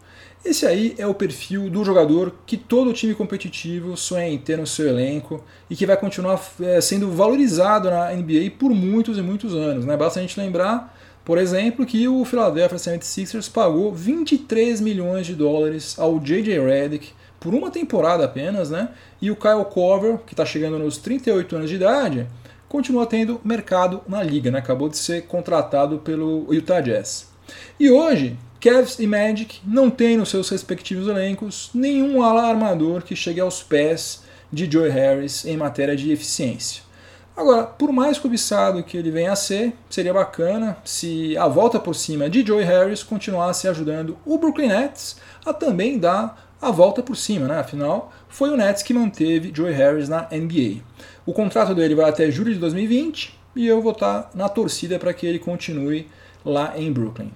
Esse 0.45 0.67
aí 0.67 0.93
é 0.95 1.07
o 1.07 1.15
perfil 1.15 1.71
do 1.71 1.83
jogador 1.83 2.35
que 2.45 2.55
todo 2.55 2.93
time 2.93 3.15
competitivo 3.15 3.97
sonha 3.97 4.27
em 4.27 4.37
ter 4.37 4.59
no 4.59 4.67
seu 4.67 4.87
elenco 4.87 5.43
e 5.67 5.75
que 5.75 5.87
vai 5.87 5.97
continuar 5.97 6.39
é, 6.61 6.79
sendo 6.81 7.09
valorizado 7.09 7.89
na 7.89 8.13
NBA 8.13 8.51
por 8.59 8.69
muitos 8.69 9.17
e 9.17 9.23
muitos 9.23 9.55
anos. 9.55 9.85
Né? 9.85 9.97
Basta 9.97 10.19
a 10.19 10.21
gente 10.21 10.39
lembrar, 10.39 10.95
por 11.25 11.39
exemplo, 11.39 11.83
que 11.83 12.07
o 12.07 12.23
Philadelphia 12.25 12.77
76ers 12.77 13.51
pagou 13.51 13.91
23 13.91 14.81
milhões 14.81 15.25
de 15.25 15.33
dólares 15.33 15.97
ao 15.97 16.19
J.J. 16.19 16.59
Redick 16.59 17.11
por 17.39 17.53
uma 17.53 17.69
temporada 17.69 18.25
apenas, 18.25 18.69
né? 18.69 18.89
E 19.21 19.29
o 19.31 19.35
Kyle 19.35 19.65
Korver, 19.65 20.19
que 20.19 20.33
está 20.33 20.45
chegando 20.45 20.79
nos 20.79 20.97
38 20.97 21.55
anos 21.55 21.69
de 21.69 21.75
idade, 21.75 22.27
continua 22.67 23.05
tendo 23.05 23.39
mercado 23.43 24.01
na 24.07 24.21
liga, 24.23 24.51
né? 24.51 24.59
Acabou 24.59 24.89
de 24.89 24.97
ser 24.97 25.23
contratado 25.23 25.99
pelo 25.99 26.51
Utah 26.53 26.81
Jazz. 26.81 27.29
E 27.79 27.89
hoje, 27.89 28.37
Cavs 28.59 28.99
e 28.99 29.07
Magic 29.07 29.61
não 29.65 29.89
têm 29.89 30.17
nos 30.17 30.29
seus 30.29 30.49
respectivos 30.49 31.07
elencos 31.07 31.69
nenhum 31.73 32.21
ala 32.21 32.43
armador 32.43 33.03
que 33.03 33.15
chegue 33.15 33.39
aos 33.39 33.61
pés 33.61 34.23
de 34.51 34.69
Joe 34.69 34.89
Harris 34.89 35.45
em 35.45 35.55
matéria 35.55 35.95
de 35.95 36.11
eficiência. 36.11 36.87
Agora, 37.35 37.63
por 37.63 37.91
mais 37.91 38.17
cobiçado 38.17 38.81
que 38.81 38.97
ele 38.97 39.11
venha 39.11 39.31
a 39.31 39.35
ser, 39.35 39.71
seria 39.91 40.11
bacana 40.11 40.75
se 40.83 41.37
a 41.37 41.47
volta 41.47 41.79
por 41.79 41.93
cima 41.93 42.27
de 42.27 42.43
Joe 42.43 42.63
Harris 42.63 43.03
continuasse 43.03 43.67
ajudando 43.67 44.17
o 44.25 44.39
Brooklyn 44.39 44.69
Nets 44.69 45.17
a 45.45 45.53
também 45.53 45.99
dar 45.99 46.46
a 46.61 46.71
volta 46.71 47.03
por 47.03 47.15
cima, 47.15 47.47
né? 47.47 47.59
Afinal, 47.59 48.11
foi 48.27 48.49
o 48.49 48.57
Nets 48.57 48.83
que 48.83 48.93
manteve 48.93 49.51
Joey 49.53 49.73
Harris 49.73 50.09
na 50.09 50.27
NBA. 50.31 50.81
O 51.25 51.33
contrato 51.33 51.75
dele 51.75 51.95
vai 51.95 52.09
até 52.09 52.29
julho 52.31 52.53
de 52.53 52.59
2020 52.59 53.37
e 53.55 53.67
eu 53.67 53.81
vou 53.81 53.91
estar 53.91 54.29
na 54.33 54.49
torcida 54.49 54.97
para 54.99 55.13
que 55.13 55.25
ele 55.25 55.39
continue 55.39 56.07
lá 56.43 56.73
em 56.77 56.91
Brooklyn. 56.91 57.31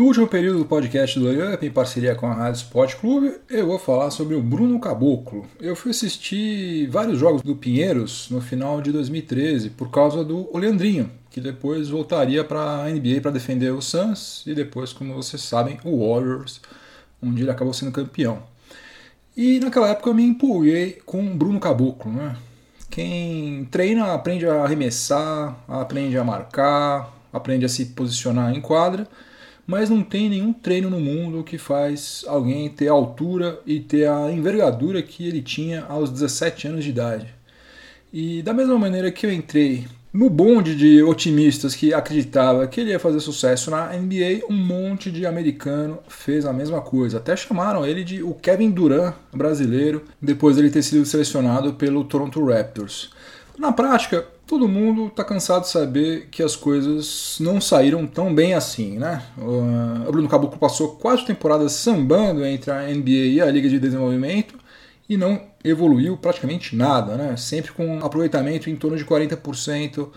No 0.00 0.06
último 0.06 0.26
período 0.26 0.60
do 0.60 0.64
podcast 0.64 1.20
do 1.20 1.28
Up, 1.28 1.66
em 1.66 1.70
parceria 1.70 2.14
com 2.14 2.26
a 2.26 2.32
Rádio 2.32 2.62
Sport 2.62 2.94
Clube, 2.94 3.34
eu 3.50 3.66
vou 3.66 3.78
falar 3.78 4.10
sobre 4.10 4.34
o 4.34 4.40
Bruno 4.40 4.80
Caboclo. 4.80 5.46
Eu 5.60 5.76
fui 5.76 5.90
assistir 5.90 6.86
vários 6.86 7.18
jogos 7.18 7.42
do 7.42 7.54
Pinheiros 7.54 8.30
no 8.30 8.40
final 8.40 8.80
de 8.80 8.92
2013 8.92 9.68
por 9.68 9.90
causa 9.90 10.24
do 10.24 10.48
Oleandrinho, 10.56 11.10
que 11.28 11.38
depois 11.38 11.90
voltaria 11.90 12.42
para 12.42 12.84
a 12.84 12.88
NBA 12.88 13.20
para 13.20 13.30
defender 13.30 13.74
o 13.74 13.82
Suns 13.82 14.42
e 14.46 14.54
depois, 14.54 14.90
como 14.90 15.12
vocês 15.12 15.42
sabem, 15.42 15.78
o 15.84 15.98
Warriors, 15.98 16.62
onde 17.22 17.42
ele 17.42 17.50
acabou 17.50 17.74
sendo 17.74 17.92
campeão. 17.92 18.42
E 19.36 19.60
naquela 19.60 19.90
época 19.90 20.08
eu 20.08 20.14
me 20.14 20.24
empolguei 20.24 20.92
com 21.04 21.22
o 21.22 21.34
Bruno 21.34 21.60
Caboclo, 21.60 22.10
né? 22.10 22.36
Quem 22.88 23.66
treina 23.70 24.14
aprende 24.14 24.46
a 24.46 24.64
arremessar, 24.64 25.62
aprende 25.68 26.16
a 26.16 26.24
marcar, 26.24 27.14
aprende 27.30 27.66
a 27.66 27.68
se 27.68 27.84
posicionar 27.84 28.56
em 28.56 28.62
quadra, 28.62 29.06
mas 29.66 29.90
não 29.90 30.02
tem 30.02 30.28
nenhum 30.28 30.52
treino 30.52 30.90
no 30.90 31.00
mundo 31.00 31.44
que 31.44 31.58
faz 31.58 32.24
alguém 32.26 32.68
ter 32.68 32.88
a 32.88 32.92
altura 32.92 33.60
e 33.66 33.80
ter 33.80 34.08
a 34.08 34.30
envergadura 34.30 35.02
que 35.02 35.26
ele 35.26 35.42
tinha 35.42 35.84
aos 35.84 36.10
17 36.10 36.68
anos 36.68 36.84
de 36.84 36.90
idade. 36.90 37.34
E 38.12 38.42
da 38.42 38.52
mesma 38.52 38.78
maneira 38.78 39.10
que 39.12 39.24
eu 39.24 39.32
entrei 39.32 39.86
no 40.12 40.28
bonde 40.28 40.74
de 40.74 41.02
otimistas 41.02 41.74
que 41.74 41.94
acreditava 41.94 42.66
que 42.66 42.80
ele 42.80 42.90
ia 42.90 42.98
fazer 42.98 43.20
sucesso 43.20 43.70
na 43.70 43.92
NBA, 43.92 44.44
um 44.48 44.56
monte 44.56 45.10
de 45.10 45.24
americano 45.24 46.00
fez 46.08 46.44
a 46.44 46.52
mesma 46.52 46.80
coisa. 46.80 47.18
Até 47.18 47.36
chamaram 47.36 47.86
ele 47.86 48.02
de 48.02 48.22
o 48.22 48.34
Kevin 48.34 48.70
Durant 48.70 49.14
brasileiro, 49.32 50.04
depois 50.20 50.56
de 50.56 50.62
ele 50.62 50.70
ter 50.70 50.82
sido 50.82 51.04
selecionado 51.06 51.74
pelo 51.74 52.02
Toronto 52.02 52.44
Raptors. 52.44 53.10
Na 53.60 53.72
prática, 53.72 54.26
todo 54.46 54.66
mundo 54.66 55.08
está 55.08 55.22
cansado 55.22 55.64
de 55.64 55.68
saber 55.68 56.28
que 56.30 56.42
as 56.42 56.56
coisas 56.56 57.36
não 57.40 57.60
saíram 57.60 58.06
tão 58.06 58.34
bem 58.34 58.54
assim, 58.54 58.98
né? 58.98 59.22
O 59.36 60.10
Bruno 60.10 60.30
Caboclo 60.30 60.58
passou 60.58 60.96
quatro 60.96 61.26
temporadas 61.26 61.72
sambando 61.72 62.42
entre 62.42 62.70
a 62.70 62.86
NBA 62.88 63.10
e 63.10 63.38
a 63.42 63.50
Liga 63.50 63.68
de 63.68 63.78
Desenvolvimento 63.78 64.58
e 65.06 65.14
não 65.14 65.42
evoluiu 65.62 66.16
praticamente 66.16 66.74
nada, 66.74 67.16
né? 67.16 67.36
Sempre 67.36 67.72
com 67.72 67.98
aproveitamento 68.02 68.70
em 68.70 68.76
torno 68.76 68.96
de 68.96 69.04
40% 69.04 70.08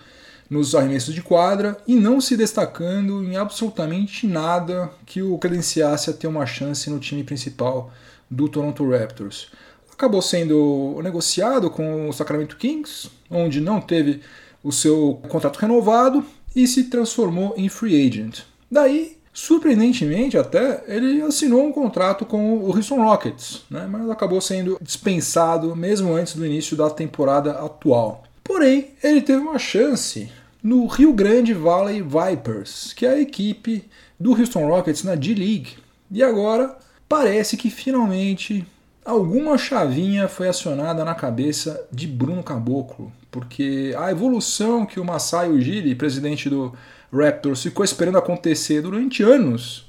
nos 0.50 0.74
arremessos 0.74 1.14
de 1.14 1.22
quadra 1.22 1.76
e 1.86 1.96
não 1.96 2.22
se 2.22 2.38
destacando 2.38 3.26
em 3.26 3.36
absolutamente 3.36 4.26
nada 4.26 4.90
que 5.06 5.22
o 5.22 5.38
credenciasse 5.38 6.10
a 6.10 6.14
ter 6.14 6.28
uma 6.28 6.46
chance 6.46 6.90
no 6.90 6.98
time 6.98 7.26
principal 7.26 7.92
do 8.32 8.48
Toronto 8.48 8.90
Raptors. 8.90 9.52
Acabou 9.94 10.22
sendo 10.22 11.00
negociado 11.04 11.70
com 11.70 12.10
o 12.10 12.14
Sacramento 12.14 12.58
Kings, 12.58 13.10
onde 13.30 13.62
não 13.62 13.80
teve 13.80 14.22
o 14.64 14.72
seu 14.72 15.22
contrato 15.30 15.58
renovado 15.58 16.26
e 16.56 16.68
se 16.68 16.86
transformou 16.86 17.54
em 17.58 17.70
free 17.70 18.08
agent. 18.08 18.42
Daí 18.70 19.18
Surpreendentemente, 19.34 20.38
até, 20.38 20.84
ele 20.88 21.20
assinou 21.24 21.66
um 21.66 21.72
contrato 21.72 22.24
com 22.24 22.60
o 22.60 22.68
Houston 22.68 23.04
Rockets, 23.04 23.64
né? 23.68 23.88
mas 23.90 24.08
acabou 24.08 24.40
sendo 24.40 24.78
dispensado 24.80 25.76
mesmo 25.76 26.14
antes 26.14 26.36
do 26.36 26.46
início 26.46 26.78
da 26.78 26.88
temporada 26.88 27.54
atual. 27.54 28.24
Porém, 28.44 28.92
ele 29.04 29.24
teve 29.24 29.40
uma 29.40 29.58
chance 29.58 30.30
no 30.62 30.86
Rio 30.86 31.12
Grande 31.14 31.52
Valley 31.52 32.04
Vipers, 32.04 32.94
que 32.94 33.08
é 33.08 33.10
a 33.10 33.20
equipe 33.20 33.84
do 34.20 34.40
Houston 34.40 34.68
Rockets 34.68 35.04
na 35.04 35.16
D-League. 35.16 35.78
E 36.12 36.22
agora 36.22 36.78
parece 37.10 37.58
que 37.58 37.72
finalmente 37.72 38.64
alguma 39.06 39.58
chavinha 39.58 40.28
foi 40.28 40.48
acionada 40.48 41.04
na 41.04 41.16
cabeça 41.16 41.86
de 41.92 42.08
Bruno 42.08 42.44
Caboclo, 42.44 43.12
porque 43.30 43.94
a 43.98 44.12
evolução 44.12 44.86
que 44.86 45.00
o 45.00 45.06
Masai 45.06 45.50
Ujiri, 45.50 45.96
presidente 45.96 46.50
do 46.50 46.74
Raptors 47.12 47.64
ficou 47.64 47.84
esperando 47.84 48.18
acontecer 48.18 48.82
durante 48.82 49.24
anos, 49.24 49.86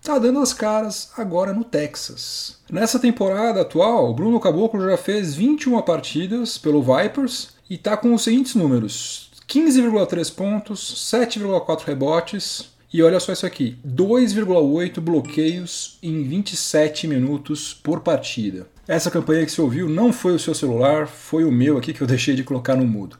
está 0.00 0.18
dando 0.18 0.40
as 0.40 0.52
caras 0.52 1.12
agora 1.16 1.52
no 1.52 1.64
Texas. 1.64 2.58
Nessa 2.70 2.98
temporada 2.98 3.60
atual, 3.60 4.14
Bruno 4.14 4.40
Caboclo 4.40 4.88
já 4.88 4.96
fez 4.96 5.34
21 5.34 5.80
partidas 5.82 6.58
pelo 6.58 6.82
Vipers 6.82 7.50
e 7.68 7.74
está 7.74 7.96
com 7.96 8.14
os 8.14 8.22
seguintes 8.22 8.54
números: 8.54 9.30
15,3 9.48 10.34
pontos, 10.34 11.10
7,4 11.12 11.84
rebotes 11.84 12.77
e 12.92 13.02
olha 13.02 13.20
só 13.20 13.32
isso 13.32 13.46
aqui: 13.46 13.78
2,8 13.86 15.00
bloqueios 15.00 15.98
em 16.02 16.22
27 16.22 17.06
minutos 17.06 17.74
por 17.74 18.00
partida. 18.00 18.66
Essa 18.86 19.10
campanha 19.10 19.44
que 19.44 19.52
você 19.52 19.60
ouviu 19.60 19.88
não 19.88 20.12
foi 20.12 20.34
o 20.34 20.38
seu 20.38 20.54
celular, 20.54 21.06
foi 21.06 21.44
o 21.44 21.52
meu 21.52 21.76
aqui 21.76 21.92
que 21.92 22.00
eu 22.00 22.06
deixei 22.06 22.34
de 22.34 22.42
colocar 22.42 22.74
no 22.74 22.86
mudo. 22.86 23.18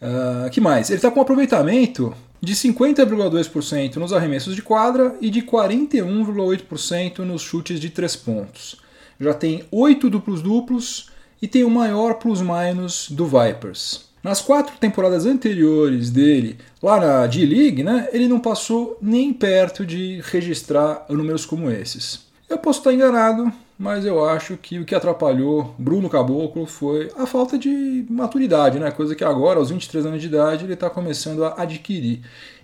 Uh, 0.00 0.50
que 0.50 0.60
mais? 0.60 0.90
Ele 0.90 0.98
está 0.98 1.10
com 1.10 1.18
um 1.18 1.22
aproveitamento 1.22 2.14
de 2.40 2.54
50,2% 2.54 3.96
nos 3.96 4.12
arremessos 4.12 4.54
de 4.54 4.60
quadra 4.60 5.16
e 5.20 5.30
de 5.30 5.40
41,8% 5.40 7.20
nos 7.20 7.40
chutes 7.40 7.80
de 7.80 7.88
três 7.88 8.14
pontos. 8.14 8.76
Já 9.18 9.32
tem 9.32 9.64
8 9.70 10.10
duplos-duplos 10.10 11.08
e 11.40 11.48
tem 11.48 11.64
o 11.64 11.70
maior 11.70 12.14
plus-minus 12.14 13.08
do 13.10 13.26
Vipers. 13.26 14.05
Nas 14.26 14.40
quatro 14.40 14.76
temporadas 14.80 15.24
anteriores 15.24 16.10
dele, 16.10 16.58
lá 16.82 16.98
na 16.98 17.26
D-League, 17.28 17.84
né, 17.84 18.08
ele 18.12 18.26
não 18.26 18.40
passou 18.40 18.98
nem 19.00 19.32
perto 19.32 19.86
de 19.86 20.20
registrar 20.32 21.06
números 21.08 21.46
como 21.46 21.70
esses. 21.70 22.26
Eu 22.50 22.58
posso 22.58 22.80
estar 22.80 22.92
enganado, 22.92 23.52
mas 23.78 24.04
eu 24.04 24.28
acho 24.28 24.56
que 24.56 24.80
o 24.80 24.84
que 24.84 24.96
atrapalhou 24.96 25.76
Bruno 25.78 26.10
Caboclo 26.10 26.66
foi 26.66 27.08
a 27.16 27.24
falta 27.24 27.56
de 27.56 28.04
maturidade, 28.10 28.80
né? 28.80 28.90
coisa 28.90 29.14
que 29.14 29.22
agora, 29.22 29.60
aos 29.60 29.70
23 29.70 30.06
anos 30.06 30.20
de 30.20 30.26
idade, 30.26 30.64
ele 30.64 30.74
está 30.74 30.90
começando 30.90 31.44
a 31.44 31.62
adquirir. 31.62 32.22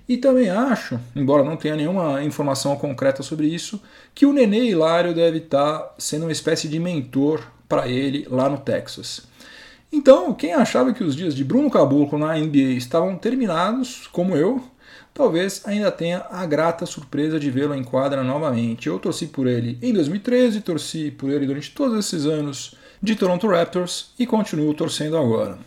E 0.08 0.16
também 0.16 0.50
acho, 0.50 0.98
embora 1.14 1.44
não 1.44 1.56
tenha 1.56 1.76
nenhuma 1.76 2.24
informação 2.24 2.74
concreta 2.74 3.22
sobre 3.22 3.46
isso, 3.46 3.80
que 4.12 4.26
o 4.26 4.32
Nenê 4.32 4.64
Hilário 4.64 5.14
deve 5.14 5.38
estar 5.38 5.78
tá 5.78 5.94
sendo 5.96 6.24
uma 6.24 6.32
espécie 6.32 6.66
de 6.66 6.80
mentor 6.80 7.40
para 7.68 7.86
ele 7.86 8.26
lá 8.28 8.48
no 8.48 8.58
Texas. 8.58 9.30
Então, 9.92 10.32
quem 10.32 10.54
achava 10.54 10.94
que 10.94 11.04
os 11.04 11.14
dias 11.14 11.34
de 11.34 11.44
Bruno 11.44 11.70
Caboclo 11.70 12.18
na 12.18 12.34
NBA 12.34 12.72
estavam 12.78 13.14
terminados, 13.16 14.06
como 14.06 14.34
eu, 14.34 14.62
talvez 15.12 15.62
ainda 15.66 15.92
tenha 15.92 16.24
a 16.30 16.46
grata 16.46 16.86
surpresa 16.86 17.38
de 17.38 17.50
vê-lo 17.50 17.74
em 17.74 17.84
quadra 17.84 18.24
novamente. 18.24 18.86
Eu 18.88 18.98
torci 18.98 19.26
por 19.26 19.46
ele 19.46 19.78
em 19.82 19.92
2013, 19.92 20.62
torci 20.62 21.10
por 21.10 21.30
ele 21.30 21.46
durante 21.46 21.70
todos 21.72 21.98
esses 21.98 22.24
anos 22.24 22.74
de 23.02 23.14
Toronto 23.14 23.46
Raptors 23.46 24.12
e 24.18 24.26
continuo 24.26 24.72
torcendo 24.72 25.18
agora. 25.18 25.58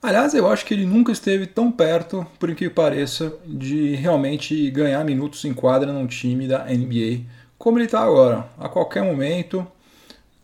Aliás, 0.00 0.34
eu 0.34 0.46
acho 0.48 0.64
que 0.64 0.74
ele 0.74 0.86
nunca 0.86 1.10
esteve 1.10 1.46
tão 1.46 1.72
perto, 1.72 2.24
por 2.38 2.54
que 2.54 2.70
pareça, 2.70 3.32
de 3.44 3.96
realmente 3.96 4.70
ganhar 4.70 5.02
minutos 5.04 5.44
em 5.44 5.52
quadra 5.52 5.92
num 5.92 6.06
time 6.06 6.46
da 6.46 6.66
NBA 6.66 7.24
como 7.64 7.78
ele 7.78 7.86
está 7.86 8.02
agora. 8.02 8.46
A 8.58 8.68
qualquer 8.68 9.02
momento, 9.02 9.66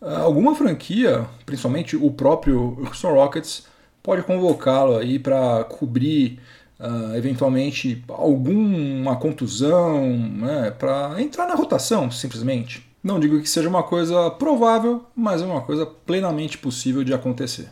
alguma 0.01 0.55
franquia, 0.55 1.25
principalmente 1.45 1.95
o 1.95 2.09
próprio 2.11 2.77
Houston 2.79 3.13
Rockets, 3.13 3.65
pode 4.01 4.23
convocá-lo 4.23 4.97
aí 4.97 5.19
para 5.19 5.63
cobrir 5.65 6.39
uh, 6.79 7.15
eventualmente 7.15 8.03
alguma 8.07 9.15
contusão, 9.15 10.07
né, 10.17 10.71
para 10.71 11.21
entrar 11.21 11.47
na 11.47 11.55
rotação, 11.55 12.09
simplesmente. 12.09 12.89
Não 13.03 13.19
digo 13.19 13.39
que 13.41 13.49
seja 13.49 13.69
uma 13.69 13.83
coisa 13.83 14.29
provável, 14.31 15.05
mas 15.15 15.41
é 15.41 15.45
uma 15.45 15.61
coisa 15.61 15.85
plenamente 15.85 16.57
possível 16.57 17.03
de 17.03 17.13
acontecer. 17.13 17.69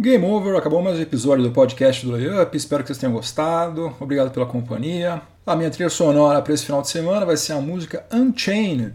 Game 0.00 0.24
over, 0.24 0.56
acabou 0.56 0.80
mais 0.80 0.98
um 0.98 1.02
episódio 1.02 1.44
do 1.44 1.50
podcast 1.50 2.06
do 2.06 2.12
Layup. 2.12 2.56
Espero 2.56 2.82
que 2.82 2.88
vocês 2.88 2.96
tenham 2.96 3.12
gostado. 3.12 3.94
Obrigado 4.00 4.30
pela 4.30 4.46
companhia. 4.46 5.20
A 5.46 5.54
minha 5.54 5.68
trilha 5.68 5.90
sonora 5.90 6.40
para 6.40 6.54
esse 6.54 6.64
final 6.64 6.80
de 6.80 6.88
semana 6.88 7.26
vai 7.26 7.36
ser 7.36 7.52
a 7.52 7.60
música 7.60 8.06
Unchained 8.10 8.94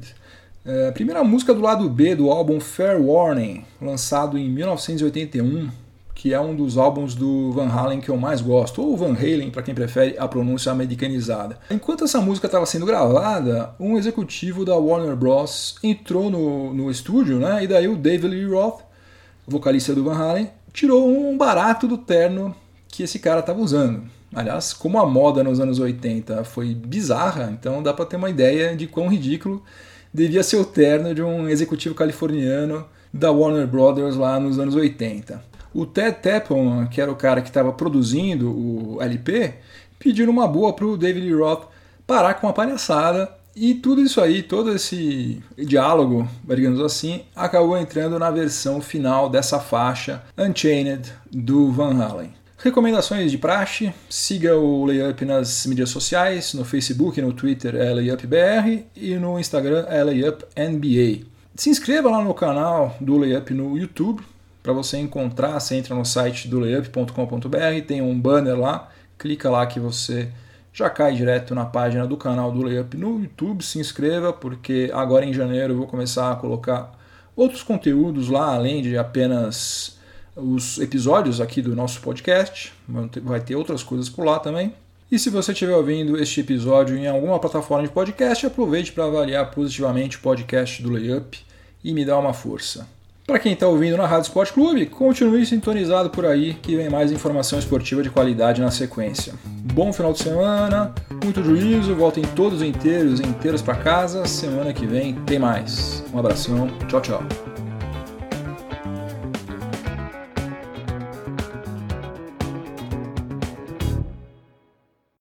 é, 0.65 0.89
primeira 0.89 1.23
música 1.23 1.53
do 1.53 1.61
lado 1.61 1.87
B 1.87 2.15
do 2.15 2.31
álbum 2.31 2.59
Fair 2.59 2.99
Warning, 2.99 3.63
lançado 3.79 4.35
em 4.35 4.49
1981, 4.49 5.69
que 6.15 6.33
é 6.33 6.39
um 6.39 6.55
dos 6.55 6.75
álbuns 6.75 7.13
do 7.13 7.51
Van 7.51 7.67
Halen 7.67 8.01
que 8.01 8.09
eu 8.09 8.17
mais 8.17 8.41
gosto, 8.41 8.81
ou 8.81 8.97
Van 8.97 9.13
Halen, 9.13 9.51
para 9.51 9.61
quem 9.61 9.75
prefere 9.75 10.15
a 10.17 10.27
pronúncia 10.27 10.71
americanizada. 10.71 11.59
Enquanto 11.69 12.05
essa 12.05 12.19
música 12.19 12.47
estava 12.47 12.65
sendo 12.65 12.87
gravada, 12.87 13.75
um 13.79 13.95
executivo 13.95 14.65
da 14.65 14.75
Warner 14.75 15.15
Bros. 15.15 15.75
entrou 15.83 16.31
no, 16.31 16.73
no 16.73 16.89
estúdio, 16.89 17.37
né, 17.37 17.63
e 17.63 17.67
daí 17.67 17.87
o 17.87 17.95
David 17.95 18.33
Lee 18.33 18.47
Roth, 18.47 18.81
vocalista 19.45 19.93
do 19.93 20.03
Van 20.03 20.17
Halen, 20.17 20.49
tirou 20.75 21.09
um 21.09 21.37
barato 21.37 21.87
do 21.87 21.97
terno 21.97 22.53
que 22.89 23.01
esse 23.01 23.17
cara 23.17 23.39
estava 23.39 23.61
usando. 23.61 24.03
Aliás, 24.33 24.73
como 24.73 24.99
a 24.99 25.05
moda 25.05 25.41
nos 25.41 25.61
anos 25.61 25.79
80 25.79 26.43
foi 26.43 26.75
bizarra, 26.75 27.49
então 27.57 27.81
dá 27.81 27.93
para 27.93 28.05
ter 28.05 28.17
uma 28.17 28.29
ideia 28.29 28.75
de 28.75 28.85
quão 28.85 29.07
ridículo 29.07 29.63
devia 30.13 30.43
ser 30.43 30.57
o 30.57 30.65
terno 30.65 31.15
de 31.15 31.23
um 31.23 31.47
executivo 31.47 31.95
californiano 31.95 32.85
da 33.13 33.31
Warner 33.31 33.65
Brothers 33.65 34.17
lá 34.17 34.37
nos 34.37 34.59
anos 34.59 34.75
80. 34.75 35.41
O 35.73 35.85
Ted 35.85 36.17
Tappelman, 36.21 36.87
que 36.87 36.99
era 36.99 37.11
o 37.11 37.15
cara 37.15 37.41
que 37.41 37.47
estava 37.47 37.71
produzindo 37.71 38.49
o 38.51 39.01
LP, 39.01 39.53
pediu 39.97 40.29
uma 40.29 40.47
boa 40.47 40.73
para 40.73 40.85
o 40.85 40.97
David 40.97 41.33
Roth 41.33 41.67
parar 42.05 42.33
com 42.35 42.49
a 42.49 42.53
palhaçada 42.53 43.29
e 43.55 43.73
tudo 43.75 44.01
isso 44.01 44.19
aí, 44.19 44.43
todo 44.43 44.73
esse 44.73 45.41
diálogo, 45.57 46.27
digamos 46.47 46.81
assim, 46.81 47.21
acabou 47.35 47.77
entrando 47.77 48.19
na 48.19 48.29
versão 48.29 48.81
final 48.81 49.29
dessa 49.29 49.59
faixa 49.59 50.21
Unchained 50.37 51.13
do 51.31 51.71
Van 51.71 52.03
Halen. 52.03 52.33
Recomendações 52.57 53.31
de 53.31 53.37
praxe, 53.37 53.93
siga 54.09 54.57
o 54.57 54.85
Layup 54.85 55.23
nas 55.23 55.65
mídias 55.67 55.89
sociais, 55.89 56.53
no 56.53 56.65
Facebook, 56.65 57.21
no 57.21 57.31
Twitter 57.31 57.75
é 57.75 57.93
LayupBR 57.93 58.85
e 58.95 59.15
no 59.15 59.39
Instagram 59.39 59.85
é 59.87 60.03
LayupNBA. 60.03 61.25
Se 61.55 61.69
inscreva 61.69 62.09
lá 62.09 62.23
no 62.23 62.33
canal 62.33 62.97
do 62.99 63.17
Layup 63.17 63.53
no 63.53 63.77
YouTube, 63.77 64.23
para 64.63 64.73
você 64.73 64.97
encontrar, 64.97 65.59
você 65.59 65.75
entra 65.75 65.93
no 65.93 66.03
site 66.03 66.47
do 66.47 66.59
layup.com.br, 66.59 67.85
tem 67.87 68.01
um 68.01 68.19
banner 68.19 68.59
lá, 68.59 68.89
clica 69.17 69.49
lá 69.49 69.65
que 69.67 69.79
você 69.79 70.29
já 70.75 70.89
cai 70.89 71.13
direto 71.13 71.55
na 71.55 71.63
página 71.63 72.05
do 72.05 72.17
canal 72.17 72.51
do 72.51 72.61
Layup 72.61 72.97
no 72.97 73.21
YouTube, 73.21 73.63
se 73.63 73.79
inscreva, 73.79 74.33
porque 74.33 74.91
agora 74.93 75.23
em 75.23 75.33
janeiro 75.33 75.71
eu 75.71 75.77
vou 75.77 75.87
começar 75.87 76.29
a 76.29 76.35
colocar 76.35 76.99
outros 77.33 77.63
conteúdos 77.63 78.27
lá, 78.27 78.53
além 78.53 78.81
de 78.81 78.97
apenas 78.97 79.97
os 80.35 80.77
episódios 80.79 81.39
aqui 81.39 81.61
do 81.61 81.73
nosso 81.73 82.01
podcast, 82.01 82.73
vai 83.23 83.39
ter 83.39 83.55
outras 83.55 83.83
coisas 83.83 84.09
por 84.09 84.25
lá 84.25 84.37
também. 84.37 84.73
E 85.09 85.17
se 85.17 85.29
você 85.29 85.53
estiver 85.53 85.73
ouvindo 85.73 86.21
este 86.21 86.41
episódio 86.41 86.97
em 86.97 87.07
alguma 87.07 87.39
plataforma 87.39 87.87
de 87.87 87.93
podcast, 87.93 88.45
aproveite 88.45 88.91
para 88.91 89.05
avaliar 89.05 89.49
positivamente 89.51 90.17
o 90.17 90.19
podcast 90.19 90.83
do 90.83 90.91
Layup 90.91 91.39
e 91.81 91.93
me 91.93 92.03
dá 92.03 92.19
uma 92.19 92.33
força. 92.33 92.85
Para 93.25 93.39
quem 93.39 93.53
está 93.53 93.67
ouvindo 93.67 93.97
na 93.97 94.05
Rádio 94.05 94.27
Esporte 94.27 94.53
Clube, 94.53 94.85
continue 94.85 95.43
sintonizado 95.47 96.11
por 96.11 96.27
aí 96.27 96.53
que 96.53 96.75
vem 96.75 96.89
mais 96.89 97.11
informação 97.11 97.57
esportiva 97.57 98.03
de 98.03 98.09
qualidade 98.11 98.61
na 98.61 98.69
sequência. 98.69 99.33
Bom 99.73 99.91
final 99.91 100.13
de 100.13 100.19
semana, 100.19 100.93
muito 101.23 101.43
juízo, 101.43 101.95
voltem 101.95 102.23
todos 102.35 102.61
inteiros 102.61 103.19
e 103.19 103.23
inteiras 103.23 103.63
para 103.63 103.73
casa. 103.75 104.27
Semana 104.27 104.71
que 104.73 104.85
vem 104.85 105.15
tem 105.25 105.39
mais. 105.39 106.03
Um 106.13 106.19
abração, 106.19 106.69
tchau, 106.87 107.01
tchau. 107.01 107.54